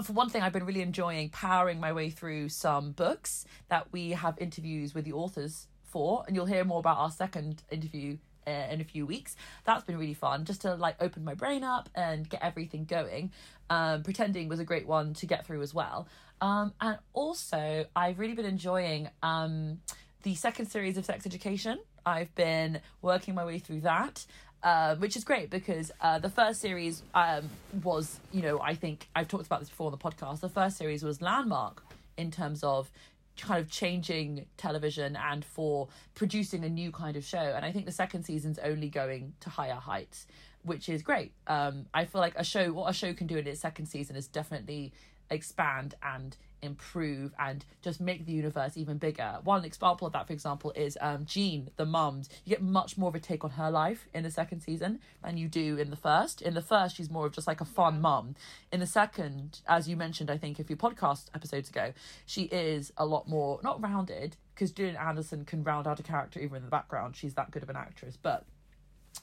[0.04, 4.12] for one thing, I've been really enjoying powering my way through some books that we
[4.12, 8.18] have interviews with the authors for, and you'll hear more about our second interview
[8.48, 9.36] uh, in a few weeks.
[9.64, 13.32] That's been really fun, just to like open my brain up and get everything going.
[13.70, 16.08] Um, pretending was a great one to get through as well.
[16.42, 19.80] Um, and also, I've really been enjoying um,
[20.24, 21.80] the second series of Sex Education.
[22.06, 24.26] I've been working my way through that.
[24.64, 27.50] Uh, which is great because uh, the first series um,
[27.84, 30.40] was, you know, I think I've talked about this before on the podcast.
[30.40, 31.84] The first series was landmark
[32.16, 32.90] in terms of
[33.38, 37.54] kind of changing television and for producing a new kind of show.
[37.56, 40.28] And I think the second season's only going to higher heights,
[40.64, 41.34] which is great.
[41.48, 44.16] Um, I feel like a show, what a show can do in its second season
[44.16, 44.94] is definitely
[45.30, 49.40] expand and improve and just make the universe even bigger.
[49.44, 52.30] One example of that, for example, is um, Jean, the mums.
[52.46, 55.38] You get much more of a take on her life in the second season than
[55.38, 56.42] you do in the first.
[56.42, 58.36] In the first, she's more of just like a fun mum.
[58.72, 61.94] In the second, as you mentioned, I think a few podcast episodes ago,
[62.26, 66.40] she is a lot more not rounded because Gillian Anderson can round out a character
[66.40, 67.16] even in the background.
[67.16, 68.46] She's that good of an actress, but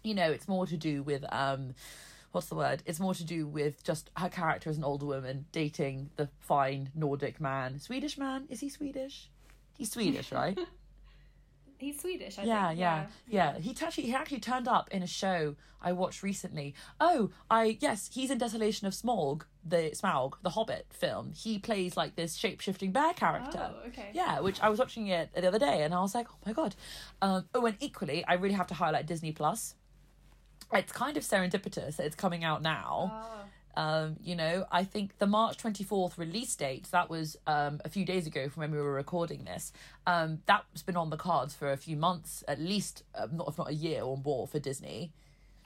[0.03, 1.75] you know, it's more to do with um
[2.33, 2.83] what's the word?
[2.87, 6.91] It's more to do with just her character as an older woman dating the fine
[6.95, 7.79] Nordic man.
[7.79, 8.47] Swedish man?
[8.49, 9.29] Is he Swedish?
[9.77, 10.59] He's Swedish, right?
[11.79, 12.81] He's Swedish, I yeah, think.
[12.81, 16.75] yeah, yeah, He t- actually he actually turned up in a show I watched recently.
[17.01, 21.33] Oh, I yes, he's in Desolation of Smaug, the Smaug, the Hobbit film.
[21.35, 23.71] He plays like this shape shifting bear character.
[23.75, 24.11] Oh, okay.
[24.13, 26.53] Yeah, which I was watching it the other day, and I was like, oh my
[26.53, 26.77] god.
[27.23, 29.75] Um, oh, and equally, I really have to highlight Disney Plus.
[30.73, 33.13] It's kind of serendipitous that it's coming out now.
[33.13, 33.37] Oh.
[33.77, 38.05] Um, you know, I think the March 24th release date, that was um, a few
[38.05, 39.73] days ago from when we were recording this,
[40.07, 43.59] um, that's been on the cards for a few months, at least, uh, not if
[43.59, 45.13] not a year or more for Disney.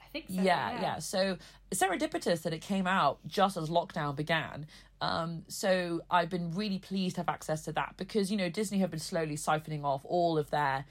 [0.01, 0.41] I think so.
[0.41, 0.99] Yeah, yeah.
[0.99, 1.37] So
[1.71, 4.67] serendipitous that it came out just as lockdown began.
[5.01, 8.77] Um, so I've been really pleased to have access to that because, you know, Disney
[8.79, 10.85] have been slowly siphoning off all of their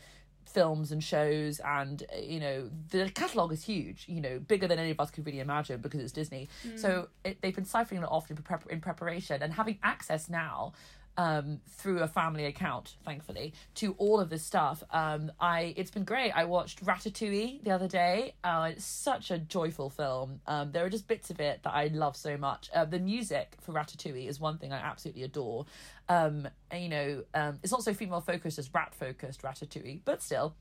[0.54, 4.78] films and shows and uh, you know the catalog is huge you know bigger than
[4.78, 6.48] any of us could really imagine because it's disney.
[6.76, 10.72] So it, they've been siphoning it off in, prep- in preparation and having access now
[11.16, 14.82] um, through a family account, thankfully, to all of this stuff.
[14.90, 16.32] Um, I it's been great.
[16.32, 18.34] I watched Ratatouille the other day.
[18.42, 20.40] Uh, it's such a joyful film.
[20.46, 22.70] Um, there are just bits of it that I love so much.
[22.74, 25.66] Uh, the music for Ratatouille is one thing I absolutely adore.
[26.08, 30.22] Um, and, you know, um, it's not so female focused as rat focused Ratatouille, but
[30.22, 30.54] still.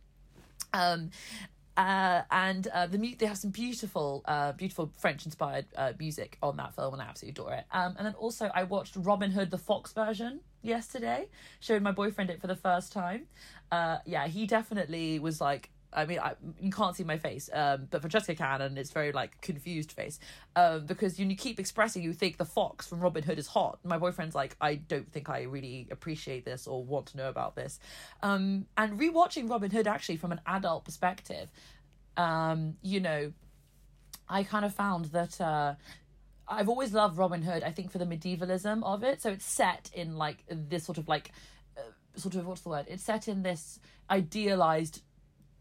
[0.73, 1.11] Um,
[1.77, 6.37] uh, and uh, the mu- they have some beautiful, uh, beautiful French inspired uh, music
[6.43, 7.65] on that film, and I absolutely adore it.
[7.71, 11.27] Um, and then also I watched Robin Hood the Fox version yesterday.
[11.59, 13.27] Showed my boyfriend it for the first time.
[13.71, 15.69] Uh, yeah, he definitely was like.
[15.95, 19.11] I mean, I, you can't see my face, um, but Francesca can, and it's very
[19.11, 20.19] like confused face,
[20.55, 23.79] um, because you, you keep expressing you think the fox from Robin Hood is hot.
[23.83, 27.55] My boyfriend's like, I don't think I really appreciate this or want to know about
[27.55, 27.79] this,
[28.21, 31.49] um, and rewatching Robin Hood actually from an adult perspective,
[32.17, 33.31] um, you know,
[34.27, 35.75] I kind of found that uh,
[36.47, 37.63] I've always loved Robin Hood.
[37.63, 41.07] I think for the medievalism of it, so it's set in like this sort of
[41.07, 41.31] like
[41.77, 41.81] uh,
[42.15, 42.85] sort of what's the word?
[42.87, 43.79] It's set in this
[44.09, 45.01] idealized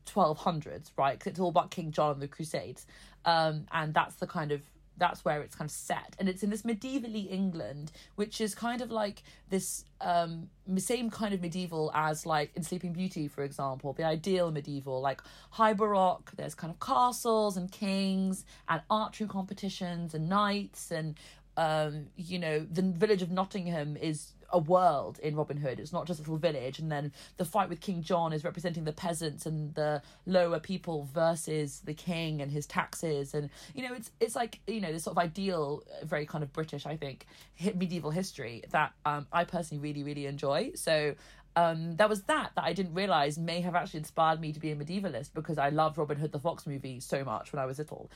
[0.07, 1.19] 1200s, right?
[1.19, 2.87] Because it's all about King John and the Crusades,
[3.25, 4.63] um, and that's the kind of
[4.99, 8.81] that's where it's kind of set and it's in this medievally england which is kind
[8.81, 13.93] of like this um same kind of medieval as like in sleeping beauty for example
[13.95, 20.15] the ideal medieval like high baroque there's kind of castles and kings and archery competitions
[20.15, 21.19] and knights and
[21.57, 25.81] um you know the village of nottingham is a world in Robin Hood.
[25.81, 26.79] It's not just a little village.
[26.79, 31.09] And then the fight with King John is representing the peasants and the lower people
[31.13, 33.35] versus the king and his taxes.
[33.35, 36.45] And you know, it's it's like you know this sort of ideal, uh, very kind
[36.45, 37.27] of British, I think,
[37.75, 40.73] medieval history that um, I personally really really enjoy.
[40.75, 41.15] So.
[41.55, 44.71] Um, that was that that I didn't realize may have actually inspired me to be
[44.71, 47.77] a medievalist because I loved Robin Hood the Fox movie so much when I was
[47.77, 48.11] little.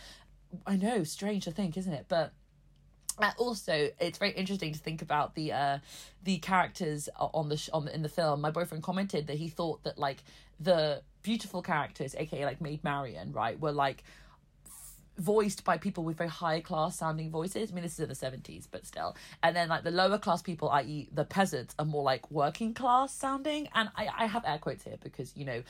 [0.67, 2.07] I know, strange to think, isn't it?
[2.09, 2.33] But
[3.19, 5.79] Uh, also, it's very interesting to think about the uh,
[6.25, 8.41] the characters on the sh- on in the film.
[8.41, 10.23] My boyfriend commented that he thought that like
[10.61, 14.05] the beautiful characters, aka like Maid Marian, right, were like
[15.19, 17.71] voiced by people with very high class sounding voices.
[17.71, 19.17] I mean, this is in the 70s, but still.
[19.43, 23.15] And then, like, the lower class people, i.e., the peasants, are more like working class
[23.15, 23.69] sounding.
[23.75, 25.63] And I, I have air quotes here because, you know,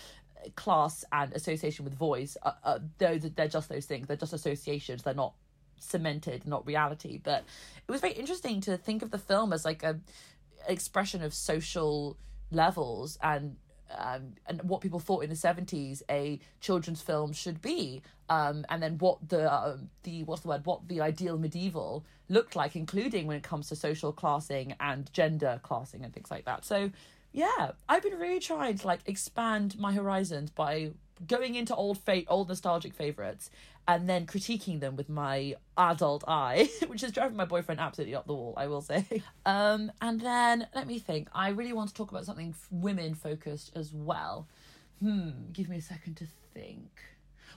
[0.54, 3.18] class and association with voice, uh, uh, they're
[3.48, 4.08] just those things.
[4.08, 5.02] They're just associations.
[5.02, 5.34] They're not
[5.78, 7.20] cemented, not reality.
[7.22, 7.44] But
[7.86, 10.00] it was very interesting to think of the film as like a
[10.68, 12.16] expression of social
[12.50, 13.56] levels and
[13.96, 18.02] um, and what people thought in the 70s a children's film should be.
[18.28, 20.66] Um, and then what the uh, the what's the word?
[20.66, 25.60] What the ideal medieval looked like including when it comes to social classing and gender
[25.62, 26.64] classing and things like that.
[26.64, 26.90] So
[27.36, 30.90] yeah i've been really trying to like expand my horizons by
[31.26, 33.50] going into old fate old nostalgic favorites
[33.88, 38.26] and then critiquing them with my adult eye, which is driving my boyfriend absolutely up
[38.26, 39.04] the wall, I will say.
[39.46, 41.28] Um, and then let me think.
[41.32, 44.48] I really want to talk about something women focused as well.
[45.00, 46.90] Hmm, give me a second to think.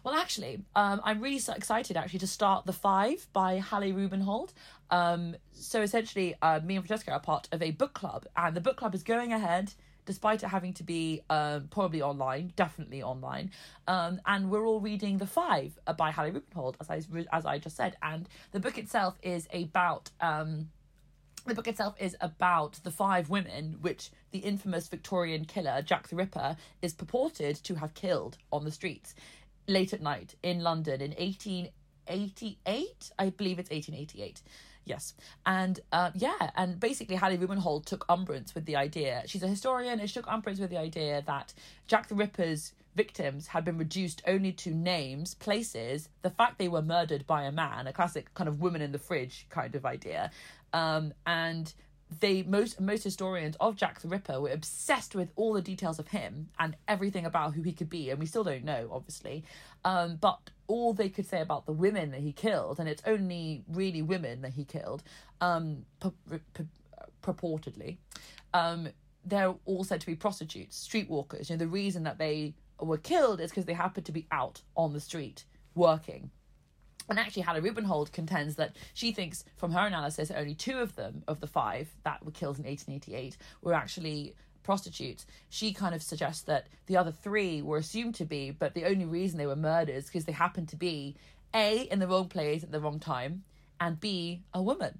[0.03, 4.53] Well, actually, um, I'm really so excited actually to start The Five by Hallie Rubenhold.
[4.91, 8.61] Um, so essentially, uh, me and Francesca are part of a book club, and the
[8.61, 9.73] book club is going ahead
[10.09, 13.51] despite it having to be um, probably online, definitely online.
[13.87, 17.01] Um, and we're all reading The Five uh, by Hallie Rubenhold, as I,
[17.31, 17.95] as I just said.
[18.01, 20.09] And the book itself is about.
[20.19, 20.69] Um,
[21.45, 26.15] the book itself is about the five women which the infamous Victorian killer Jack the
[26.15, 29.13] Ripper is purported to have killed on the streets
[29.67, 33.11] late at night in London in 1888.
[33.17, 34.41] I believe it's 1888.
[34.89, 35.13] Yes.
[35.45, 39.21] And uh, yeah, and basically Hallie Rubenhold took umbrance with the idea.
[39.27, 41.53] She's a historian and she took umbrance with the idea that
[41.87, 46.81] Jack the Ripper's victims had been reduced only to names, places, the fact they were
[46.81, 50.31] murdered by a man, a classic kind of woman in the fridge kind of idea.
[50.73, 51.71] Um, and
[52.19, 56.07] they most most historians of Jack the Ripper were obsessed with all the details of
[56.07, 59.43] him and everything about who he could be, and we still don't know, obviously.
[59.85, 63.63] Um, but all they could say about the women that he killed, and it's only
[63.67, 65.03] really women that he killed,
[65.41, 65.85] um,
[67.21, 67.97] purportedly,
[68.53, 68.87] um,
[69.25, 71.49] they're all said to be prostitutes, streetwalkers.
[71.49, 74.61] You know, the reason that they were killed is because they happened to be out
[74.77, 75.43] on the street
[75.75, 76.31] working
[77.09, 81.23] and actually, Hallie Rubenhold contends that she thinks, from her analysis, only two of them,
[81.27, 84.35] of the five that were killed in 1888, were actually
[84.69, 85.25] prostitutes.
[85.49, 89.05] She kind of suggests that the other three were assumed to be, but the only
[89.05, 91.15] reason they were murdered is because they happened to be
[91.55, 93.43] A, in the wrong place at the wrong time,
[93.81, 94.99] and B, a woman.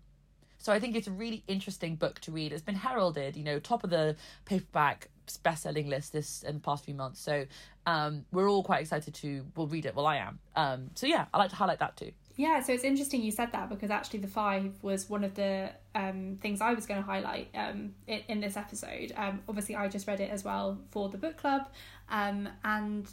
[0.58, 2.52] So I think it's a really interesting book to read.
[2.52, 4.16] It's been heralded, you know, top of the
[4.46, 5.10] paperback
[5.44, 7.22] best-selling list this in the past few months.
[7.22, 7.46] So
[7.86, 9.94] um, we're all quite excited to we'll read it.
[9.94, 10.40] Well, I am.
[10.56, 12.12] Um, so yeah, I like to highlight that too.
[12.40, 15.72] Yeah, so it's interesting you said that because actually the five was one of the
[15.94, 19.12] um, things I was going to highlight um, in, in this episode.
[19.18, 21.68] Um, obviously, I just read it as well for the book club,
[22.08, 23.06] um, and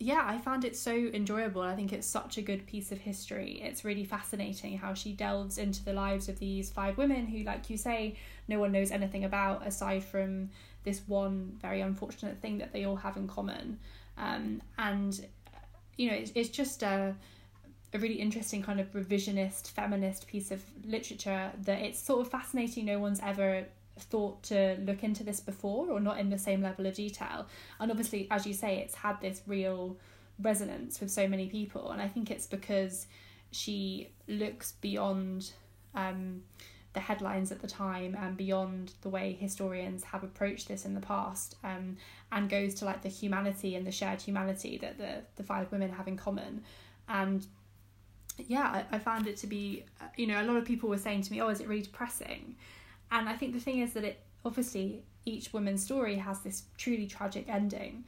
[0.00, 1.62] yeah, I found it so enjoyable.
[1.62, 3.60] I think it's such a good piece of history.
[3.62, 7.70] It's really fascinating how she delves into the lives of these five women who, like
[7.70, 8.16] you say,
[8.48, 10.50] no one knows anything about aside from
[10.82, 13.78] this one very unfortunate thing that they all have in common.
[14.18, 15.24] Um, and,
[15.96, 17.14] you know, it's, it's just a,
[17.94, 22.84] a really interesting kind of revisionist feminist piece of literature that it's sort of fascinating
[22.84, 23.64] no one's ever
[23.98, 27.46] thought to look into this before or not in the same level of detail.
[27.78, 29.96] And obviously as you say it's had this real
[30.40, 31.92] resonance with so many people.
[31.92, 33.06] And i think it's because
[33.52, 35.52] she looks beyond
[35.94, 36.42] um,
[36.94, 41.00] the headlines at the time and beyond the way historians have approached this in the
[41.00, 41.96] past um,
[42.32, 45.90] and goes to like the humanity and the shared humanity that the, the five women
[45.90, 46.62] have in common.
[47.08, 47.46] And
[48.38, 50.98] yeah I, I found it to be uh, you know a lot of people were
[50.98, 52.56] saying to me oh is it really depressing
[53.10, 57.06] and I think the thing is that it obviously each woman's story has this truly
[57.06, 58.04] tragic ending,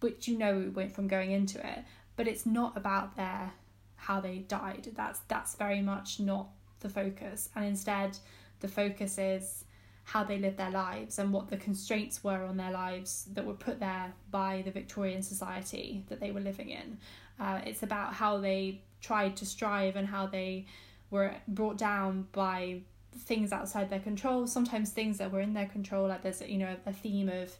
[0.00, 1.84] which you know we went from going into it,
[2.16, 3.52] but it's not about their
[3.96, 4.88] how they died.
[4.94, 6.48] That's that's very much not
[6.80, 7.48] the focus.
[7.54, 8.18] And instead
[8.60, 9.64] the focus is
[10.06, 13.54] how they lived their lives and what the constraints were on their lives that were
[13.54, 16.96] put there by the Victorian society that they were living in.
[17.40, 20.64] Uh, it's about how they tried to strive and how they
[21.10, 22.80] were brought down by
[23.18, 26.76] things outside their control, sometimes things that were in their control, like there's you know
[26.86, 27.52] a theme of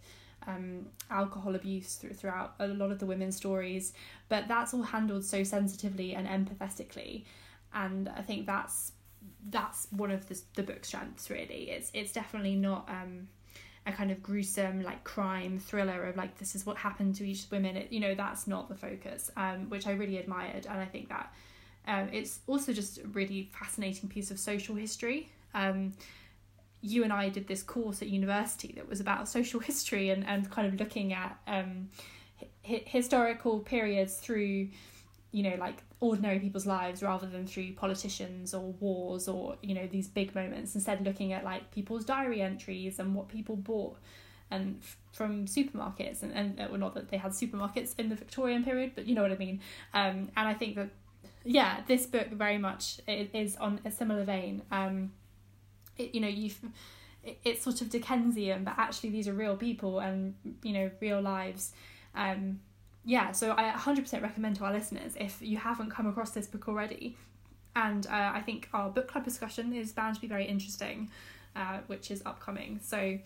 [0.47, 3.92] um, alcohol abuse throughout a lot of the women's stories,
[4.28, 7.24] but that's all handled so sensitively and empathetically,
[7.74, 8.92] and I think that's
[9.51, 11.31] that's one of the the book's strengths.
[11.31, 13.29] Really, it's it's definitely not um,
[13.87, 17.47] a kind of gruesome like crime thriller of like this is what happened to each
[17.51, 17.77] woman.
[17.77, 21.09] It, you know that's not the focus, um, which I really admired, and I think
[21.09, 21.33] that
[21.89, 25.29] Um, it's also just a really fascinating piece of social history.
[25.55, 25.93] Um,
[26.83, 30.51] you and I did this course at university that was about social history and, and
[30.51, 31.89] kind of looking at um,
[32.66, 34.68] hi- historical periods through,
[35.33, 39.86] you know, like ordinary people's lives rather than through politicians or wars or, you know,
[39.86, 40.74] these big moments.
[40.74, 43.97] Instead, looking at like people's diary entries and what people bought
[44.51, 48.62] and f- from supermarkets and, and well, not that they had supermarkets in the Victorian
[48.62, 49.61] period, but you know what I mean.
[49.94, 50.90] Um, and I think that,
[51.44, 54.62] yeah, this book very much is on a similar vein.
[54.70, 55.12] Um,
[55.97, 56.61] it, you know you've
[57.44, 61.72] it's sort of Dickensian, but actually these are real people and you know real lives.
[62.14, 62.61] Um,
[63.07, 66.66] yeah, so I 100% recommend to our listeners if you haven't come across this book
[66.66, 67.16] already,
[67.76, 71.09] and uh, I think our book club discussion is bound to be very interesting,
[71.54, 72.80] uh, which is upcoming.
[72.82, 73.16] So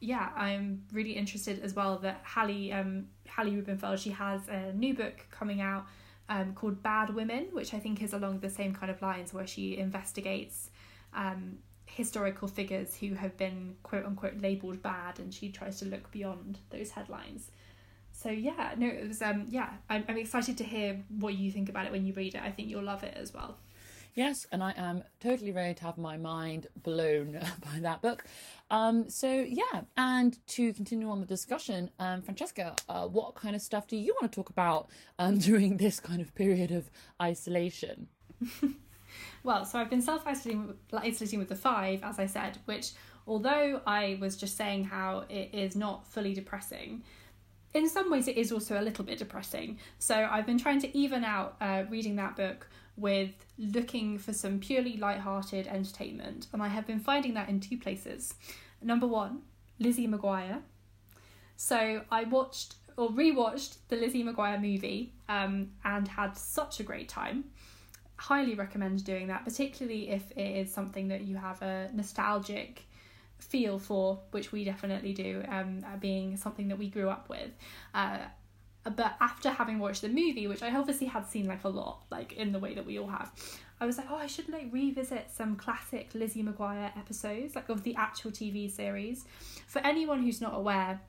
[0.00, 4.94] yeah, I'm really interested as well that Hallie um, Hallie Rubenfeld she has a new
[4.94, 5.86] book coming out
[6.28, 9.46] um, called Bad Women, which I think is along the same kind of lines where
[9.46, 10.70] she investigates
[11.14, 16.10] um, historical figures who have been quote unquote labeled bad and she tries to look
[16.10, 17.50] beyond those headlines
[18.18, 21.68] so yeah no it was um yeah I'm, I'm excited to hear what you think
[21.68, 23.58] about it when you read it i think you'll love it as well
[24.14, 27.34] Yes, and I am totally ready to have my mind blown
[27.72, 28.24] by that book.
[28.68, 33.62] Um, so yeah, and to continue on the discussion, um, Francesca, uh, what kind of
[33.62, 34.88] stuff do you want to talk about
[35.20, 36.90] um, during this kind of period of
[37.22, 38.08] isolation?
[39.42, 42.92] Well, so I've been self isolating isolating with the five, as I said, which
[43.26, 47.02] although I was just saying how it is not fully depressing,
[47.74, 49.78] in some ways it is also a little bit depressing.
[49.98, 54.58] So I've been trying to even out uh, reading that book with looking for some
[54.58, 58.34] purely light-hearted entertainment, and I have been finding that in two places.
[58.82, 59.42] Number one,
[59.78, 60.62] Lizzie McGuire.
[61.56, 67.08] So I watched or rewatched the Lizzie McGuire movie um, and had such a great
[67.08, 67.44] time
[68.18, 72.82] highly recommend doing that, particularly if it is something that you have a nostalgic
[73.38, 77.50] feel for, which we definitely do, um, uh, being something that we grew up with.
[77.94, 78.18] Uh,
[78.84, 82.32] but after having watched the movie, which I obviously had seen like a lot, like
[82.32, 83.32] in the way that we all have,
[83.80, 87.82] I was like, oh, I should like revisit some classic Lizzie McGuire episodes, like of
[87.84, 89.24] the actual TV series.
[89.66, 91.00] For anyone who's not aware,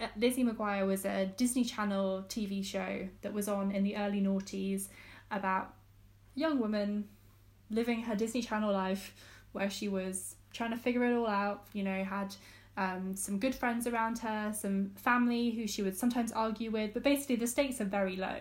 [0.00, 4.20] uh, Lizzie McGuire was a Disney Channel TV show that was on in the early
[4.20, 4.88] noughties
[5.30, 5.74] about
[6.34, 7.08] young woman
[7.70, 9.14] living her Disney Channel life
[9.52, 12.34] where she was trying to figure it all out, you know, had
[12.76, 17.04] um, some good friends around her, some family who she would sometimes argue with, but
[17.04, 18.40] basically the stakes are very low.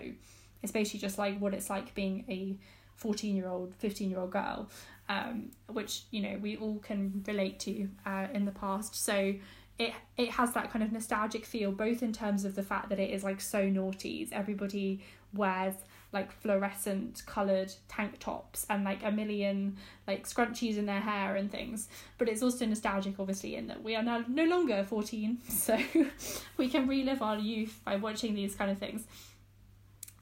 [0.64, 2.58] It's basically just like what it's like being a
[2.96, 4.68] 14 year old, 15 year old girl,
[5.08, 8.96] um, which, you know, we all can relate to uh, in the past.
[8.96, 9.36] So
[9.78, 13.00] it it has that kind of nostalgic feel, both in terms of the fact that
[13.00, 14.30] it is like so naughties.
[14.32, 15.02] Everybody
[15.34, 15.76] wears
[16.18, 21.52] like fluorescent colored tank tops and like a million like scrunchies in their hair and
[21.52, 21.90] things.
[22.18, 25.78] But it's also nostalgic obviously in that we are now no longer 14 so
[26.58, 29.06] we can relive our youth by watching these kind of things.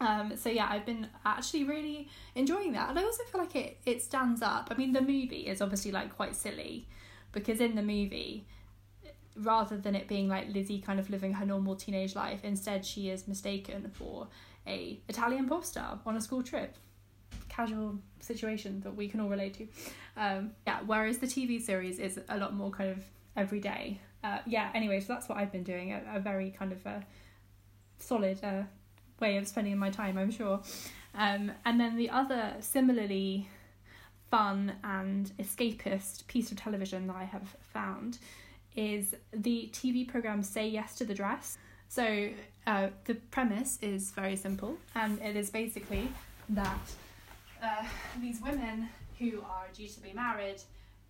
[0.02, 3.78] Um, so yeah, I've been actually really enjoying that, and I also feel like it
[3.86, 4.68] it stands up.
[4.70, 6.86] I mean, the movie is obviously like quite silly,
[7.32, 8.46] because in the movie,
[9.38, 13.10] rather than it being like Lizzie kind of living her normal teenage life, instead she
[13.10, 14.28] is mistaken for
[14.68, 16.76] a Italian pop star on a school trip.
[17.50, 19.68] Casual situation that we can all relate to.
[20.18, 23.04] Um, yeah, whereas the TV series is a lot more kind of
[23.36, 24.00] everyday.
[24.24, 25.94] Uh, yeah, anyway, so that's what I've been doing.
[25.94, 27.04] A, a very kind of a
[28.00, 28.64] solid uh,
[29.20, 30.62] way of spending my time, I'm sure.
[31.14, 33.48] Um, and then the other similarly
[34.30, 38.18] fun and escapist piece of television that I have found
[38.76, 41.58] is the TV program Say Yes to the Dress.
[41.96, 42.28] So
[42.68, 46.10] uh, the premise is very simple, and it is basically
[46.50, 46.82] that
[47.64, 47.86] uh,
[48.20, 50.58] these women who are due to be married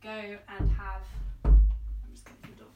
[0.03, 1.01] go and have.
[1.43, 1.59] I'm
[2.11, 2.67] just going the door.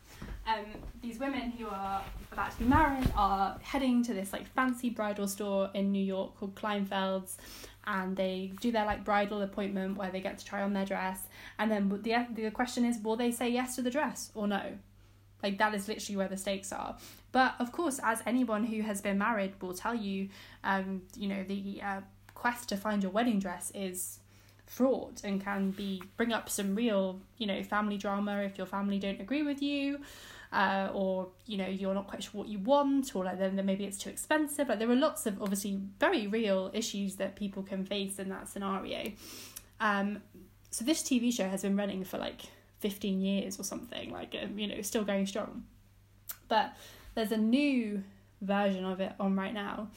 [0.47, 0.65] Um,
[1.03, 2.01] these women who are
[2.31, 6.35] about to be married are heading to this like fancy bridal store in New York
[6.39, 7.37] called Kleinfeld's,
[7.85, 11.27] and they do their like bridal appointment where they get to try on their dress,
[11.59, 14.79] and then the the question is, will they say yes to the dress or no?
[15.43, 16.97] Like that is literally where the stakes are.
[17.31, 20.29] But of course, as anyone who has been married will tell you,
[20.63, 22.01] um, you know, the uh,
[22.33, 24.19] quest to find your wedding dress is
[24.65, 28.99] fraught and can be bring up some real, you know, family drama if your family
[28.99, 29.99] don't agree with you.
[30.51, 33.67] Uh, or you know you're not quite sure what you want or like then, then
[33.67, 37.61] maybe it's too expensive like there are lots of obviously very real issues that people
[37.61, 39.11] can face in that scenario
[39.79, 40.23] um
[40.71, 42.45] so this tv show has been running for like
[42.79, 45.63] 15 years or something, like, um, you know, still going strong.
[46.47, 46.73] But
[47.19, 48.01] there's a new
[48.41, 49.89] version of it on right now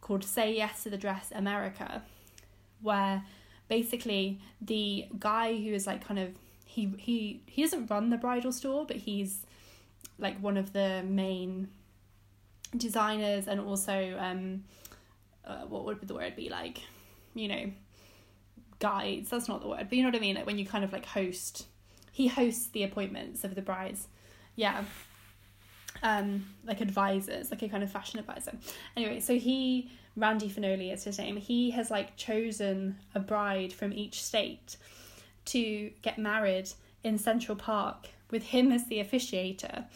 [0.00, 2.02] called Say Yes to the Dress America,
[2.80, 3.24] where
[3.66, 6.30] basically the guy who is like kind of
[6.64, 9.44] he he he doesn't run the bridal store, but he's
[10.20, 11.68] like one of the main
[12.76, 14.62] designers and also um
[15.44, 16.78] uh, what would the word be like
[17.34, 17.72] you know
[18.78, 19.30] guides.
[19.30, 20.36] That's not the word but you know what i mean?
[20.36, 21.66] Like when you kind of like host
[22.12, 24.06] he hosts the appointments of the brides.
[24.54, 24.84] Yeah
[26.02, 28.52] um like advisors like a kind of fashion advisor
[28.96, 33.92] anyway so he randy Fenoli is his name he has like chosen a bride from
[33.92, 34.76] each state
[35.44, 36.70] to get married
[37.02, 39.86] in central park with him as the officiator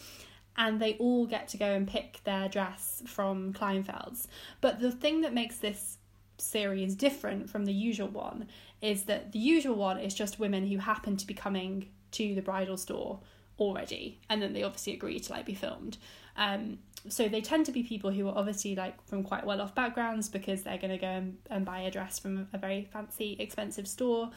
[0.56, 4.28] and they all get to go and pick their dress from Kleinfeld's.
[4.60, 5.98] But the thing that makes this
[6.38, 8.48] series different from the usual one
[8.80, 12.42] is that the usual one is just women who happen to be coming to the
[12.42, 13.20] bridal store
[13.68, 15.98] already and then they obviously agree to like be filmed.
[16.36, 19.74] Um so they tend to be people who are obviously like from quite well off
[19.74, 23.36] backgrounds because they're going to go and, and buy a dress from a very fancy
[23.38, 24.30] expensive store.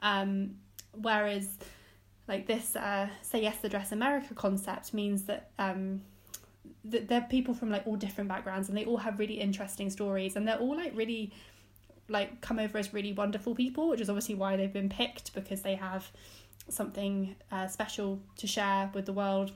[0.00, 0.56] Um
[0.92, 1.48] whereas
[2.28, 6.00] like this uh, say yes the dress america concept means that um
[6.84, 10.36] that they're people from like all different backgrounds and they all have really interesting stories
[10.36, 11.32] and they're all like really
[12.08, 15.62] like come over as really wonderful people which is obviously why they've been picked because
[15.62, 16.10] they have
[16.68, 19.52] something uh, special to share with the world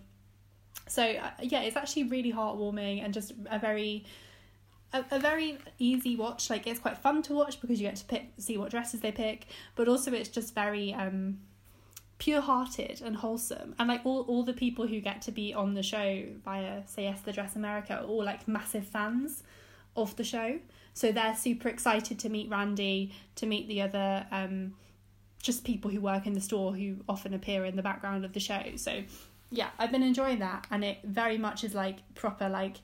[0.86, 4.04] so uh, yeah it's actually really heartwarming and just a very
[4.92, 8.04] a, a very easy watch like it's quite fun to watch because you get to
[8.04, 11.38] pick see what dresses they pick but also it's just very um
[12.20, 13.74] pure hearted and wholesome.
[13.78, 17.04] And like all, all the people who get to be on the show via Say
[17.04, 19.42] Yes the Dress America are all like massive fans
[19.96, 20.60] of the show.
[20.94, 24.74] So they're super excited to meet Randy, to meet the other um
[25.42, 28.40] just people who work in the store who often appear in the background of the
[28.40, 28.62] show.
[28.76, 29.02] So
[29.50, 32.76] yeah, I've been enjoying that and it very much is like proper like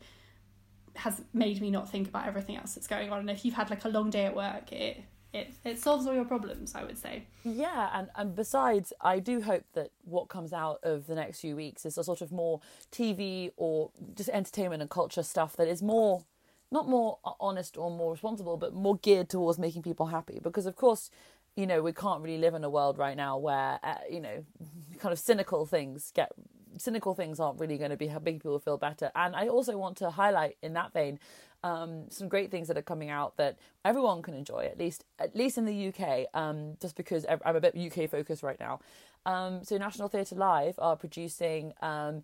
[0.94, 3.20] has made me not think about everything else that's going on.
[3.20, 5.04] And if you've had like a long day at work, it
[5.36, 9.40] it it solves all your problems i would say yeah and and besides i do
[9.40, 12.60] hope that what comes out of the next few weeks is a sort of more
[12.90, 16.24] tv or just entertainment and culture stuff that is more
[16.70, 20.74] not more honest or more responsible but more geared towards making people happy because of
[20.74, 21.10] course
[21.56, 24.44] you know we can't really live in a world right now where uh, you know
[24.98, 26.30] kind of cynical things get
[26.78, 29.96] cynical things aren't really going to be helping people feel better and i also want
[29.96, 31.18] to highlight in that vein
[31.66, 35.34] um, some great things that are coming out that everyone can enjoy at least at
[35.34, 36.26] least in the UK.
[36.34, 38.80] Um, just because I'm a bit UK focused right now.
[39.24, 42.22] Um, so National Theatre Live are producing um,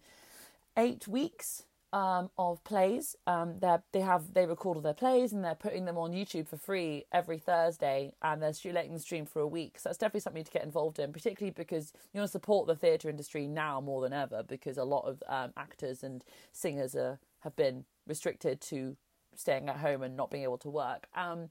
[0.77, 3.17] eight weeks um, of plays.
[3.27, 6.49] Um, they they have they record all their plays and they're putting them on YouTube
[6.49, 9.79] for free every Thursday, and they're letting them stream for a week.
[9.79, 12.77] So that's definitely something to get involved in, particularly because you want to support the
[12.77, 15.23] theatre industry now more than ever, because a lot of
[15.57, 18.97] actors and singers are have been restricted to
[19.35, 21.07] staying at home and not being able to work.
[21.15, 21.49] Um,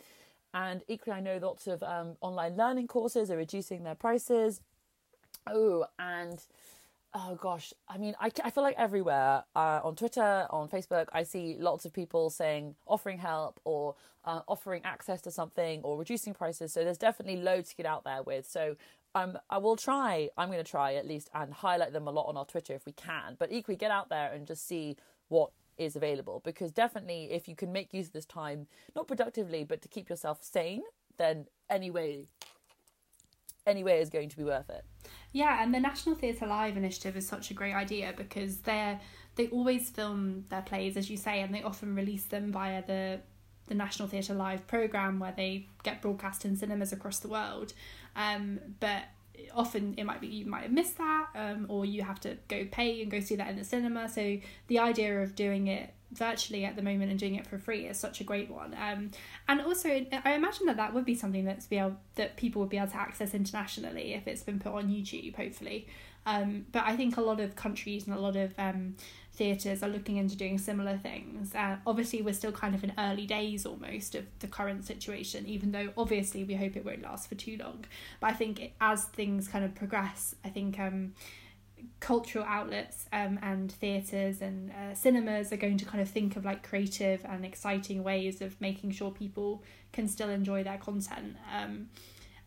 [0.53, 4.61] and equally, I know lots of um, online learning courses are reducing their prices.
[5.47, 6.43] Oh, and
[7.13, 11.23] oh gosh, I mean, I, I feel like everywhere uh, on Twitter, on Facebook, I
[11.23, 16.33] see lots of people saying offering help or uh, offering access to something or reducing
[16.33, 16.71] prices.
[16.71, 18.47] So there's definitely loads to get out there with.
[18.47, 18.75] So
[19.13, 22.27] um, I will try, I'm going to try at least and highlight them a lot
[22.27, 23.35] on our Twitter if we can.
[23.37, 24.95] But equally, get out there and just see
[25.27, 29.63] what is available because definitely if you can make use of this time not productively
[29.63, 30.83] but to keep yourself sane
[31.17, 32.25] then anyway
[33.65, 34.85] anyway is going to be worth it
[35.31, 38.99] yeah and the national theatre live initiative is such a great idea because they're
[39.35, 43.19] they always film their plays as you say and they often release them via the
[43.71, 47.73] the national theatre live program where they get broadcast in cinemas across the world.
[48.17, 49.03] Um, but
[49.53, 52.65] often it might be you might have missed that um, or you have to go
[52.71, 54.09] pay and go see that in the cinema.
[54.09, 54.37] So
[54.67, 57.97] the idea of doing it virtually at the moment and doing it for free is
[57.97, 58.75] such a great one.
[58.79, 59.11] Um,
[59.47, 62.69] and also i imagine that that would be something that's be able that people would
[62.69, 65.87] be able to access internationally if it's been put on youtube hopefully.
[66.25, 68.95] Um, but i think a lot of countries and a lot of um,
[69.33, 71.55] theatres are looking into doing similar things.
[71.55, 75.71] Uh, obviously, we're still kind of in early days almost of the current situation, even
[75.71, 77.85] though obviously we hope it won't last for too long.
[78.19, 81.13] But I think it, as things kind of progress, I think um,
[81.99, 86.43] cultural outlets um, and theatres and uh, cinemas are going to kind of think of
[86.43, 89.63] like creative and exciting ways of making sure people
[89.93, 91.37] can still enjoy their content.
[91.55, 91.89] Um,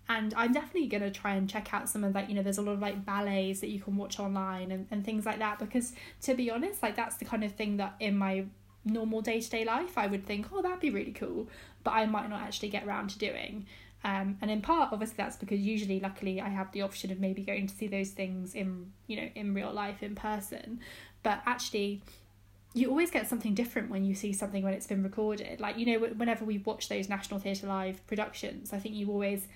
[0.09, 2.29] and I'm definitely gonna try and check out some of that.
[2.29, 5.05] You know, there's a lot of like ballets that you can watch online and, and
[5.05, 5.59] things like that.
[5.59, 5.93] Because
[6.23, 8.45] to be honest, like that's the kind of thing that in my
[8.85, 11.49] normal day to day life I would think, oh, that'd be really cool,
[11.83, 13.67] but I might not actually get around to doing.
[14.05, 17.43] Um, and in part, obviously, that's because usually, luckily, I have the option of maybe
[17.43, 20.81] going to see those things in you know in real life in person.
[21.23, 22.03] But actually,
[22.75, 25.61] you always get something different when you see something when it's been recorded.
[25.61, 29.47] Like, you know, whenever we watch those National Theatre Live productions, I think you always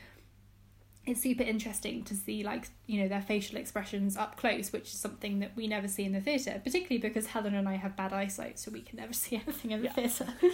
[1.09, 4.99] it's super interesting to see like you know their facial expressions up close which is
[4.99, 8.13] something that we never see in the theatre particularly because helen and i have bad
[8.13, 9.93] eyesight so we can never see anything in the yeah.
[9.93, 10.29] theatre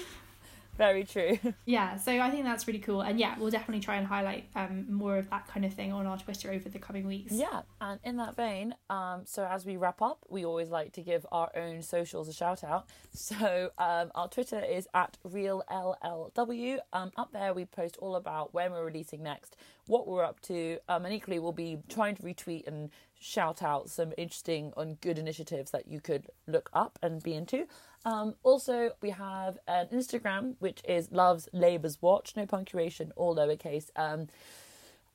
[0.77, 1.39] very true.
[1.66, 3.01] Yeah so i think that's really cool.
[3.01, 6.07] And yeah we'll definitely try and highlight um, more of that kind of thing on
[6.07, 7.33] our twitter over the coming weeks.
[7.33, 11.03] Yeah and in that vein um, so as we wrap up we always like to
[11.03, 12.87] give our own socials a shout out.
[13.16, 18.53] So um, our twitter is at real llw um, up there we post all about
[18.53, 19.57] when we're releasing next
[19.87, 23.89] what we're up to um, and equally we'll be trying to retweet and shout out
[23.89, 27.66] some interesting and good initiatives that you could look up and be into
[28.05, 33.90] um, also, we have an Instagram which is Loves Labour's Watch, no punctuation, all lowercase.
[33.96, 34.28] Um,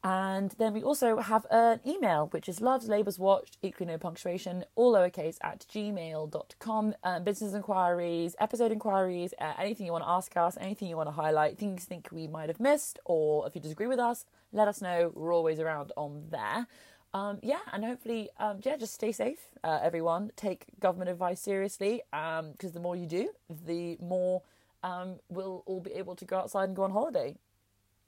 [0.03, 4.63] and then we also have an email which is loves labour's watch equally no punctuation
[4.75, 10.37] all lowercase at gmail.com um, business inquiries episode inquiries uh, anything you want to ask
[10.37, 13.55] us anything you want to highlight things you think we might have missed or if
[13.55, 14.23] you disagree with us
[14.53, 16.65] let us know we're always around on there
[17.13, 20.31] um, yeah, and hopefully, um, yeah, just stay safe, uh, everyone.
[20.35, 23.29] Take government advice seriously, because um, the more you do,
[23.65, 24.43] the more
[24.83, 27.35] um, we'll all be able to go outside and go on holiday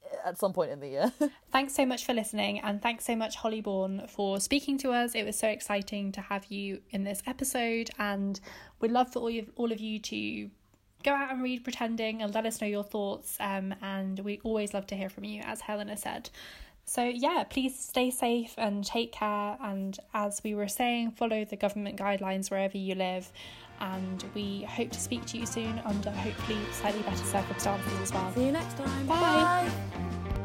[0.04, 1.12] uh, at some point in the year.
[1.52, 5.16] thanks so much for listening, and thanks so much, Holly Bourne, for speaking to us.
[5.16, 8.38] It was so exciting to have you in this episode, and
[8.80, 10.50] we'd love for all of, all of you to
[11.02, 13.36] go out and read Pretending and let us know your thoughts.
[13.40, 16.30] Um, and we always love to hear from you, as Helena said.
[16.92, 19.56] So, yeah, please stay safe and take care.
[19.62, 23.32] And as we were saying, follow the government guidelines wherever you live.
[23.80, 28.30] And we hope to speak to you soon under hopefully slightly better circumstances as well.
[28.34, 29.06] See you next time.
[29.06, 29.70] Bye.
[30.28, 30.38] Bye.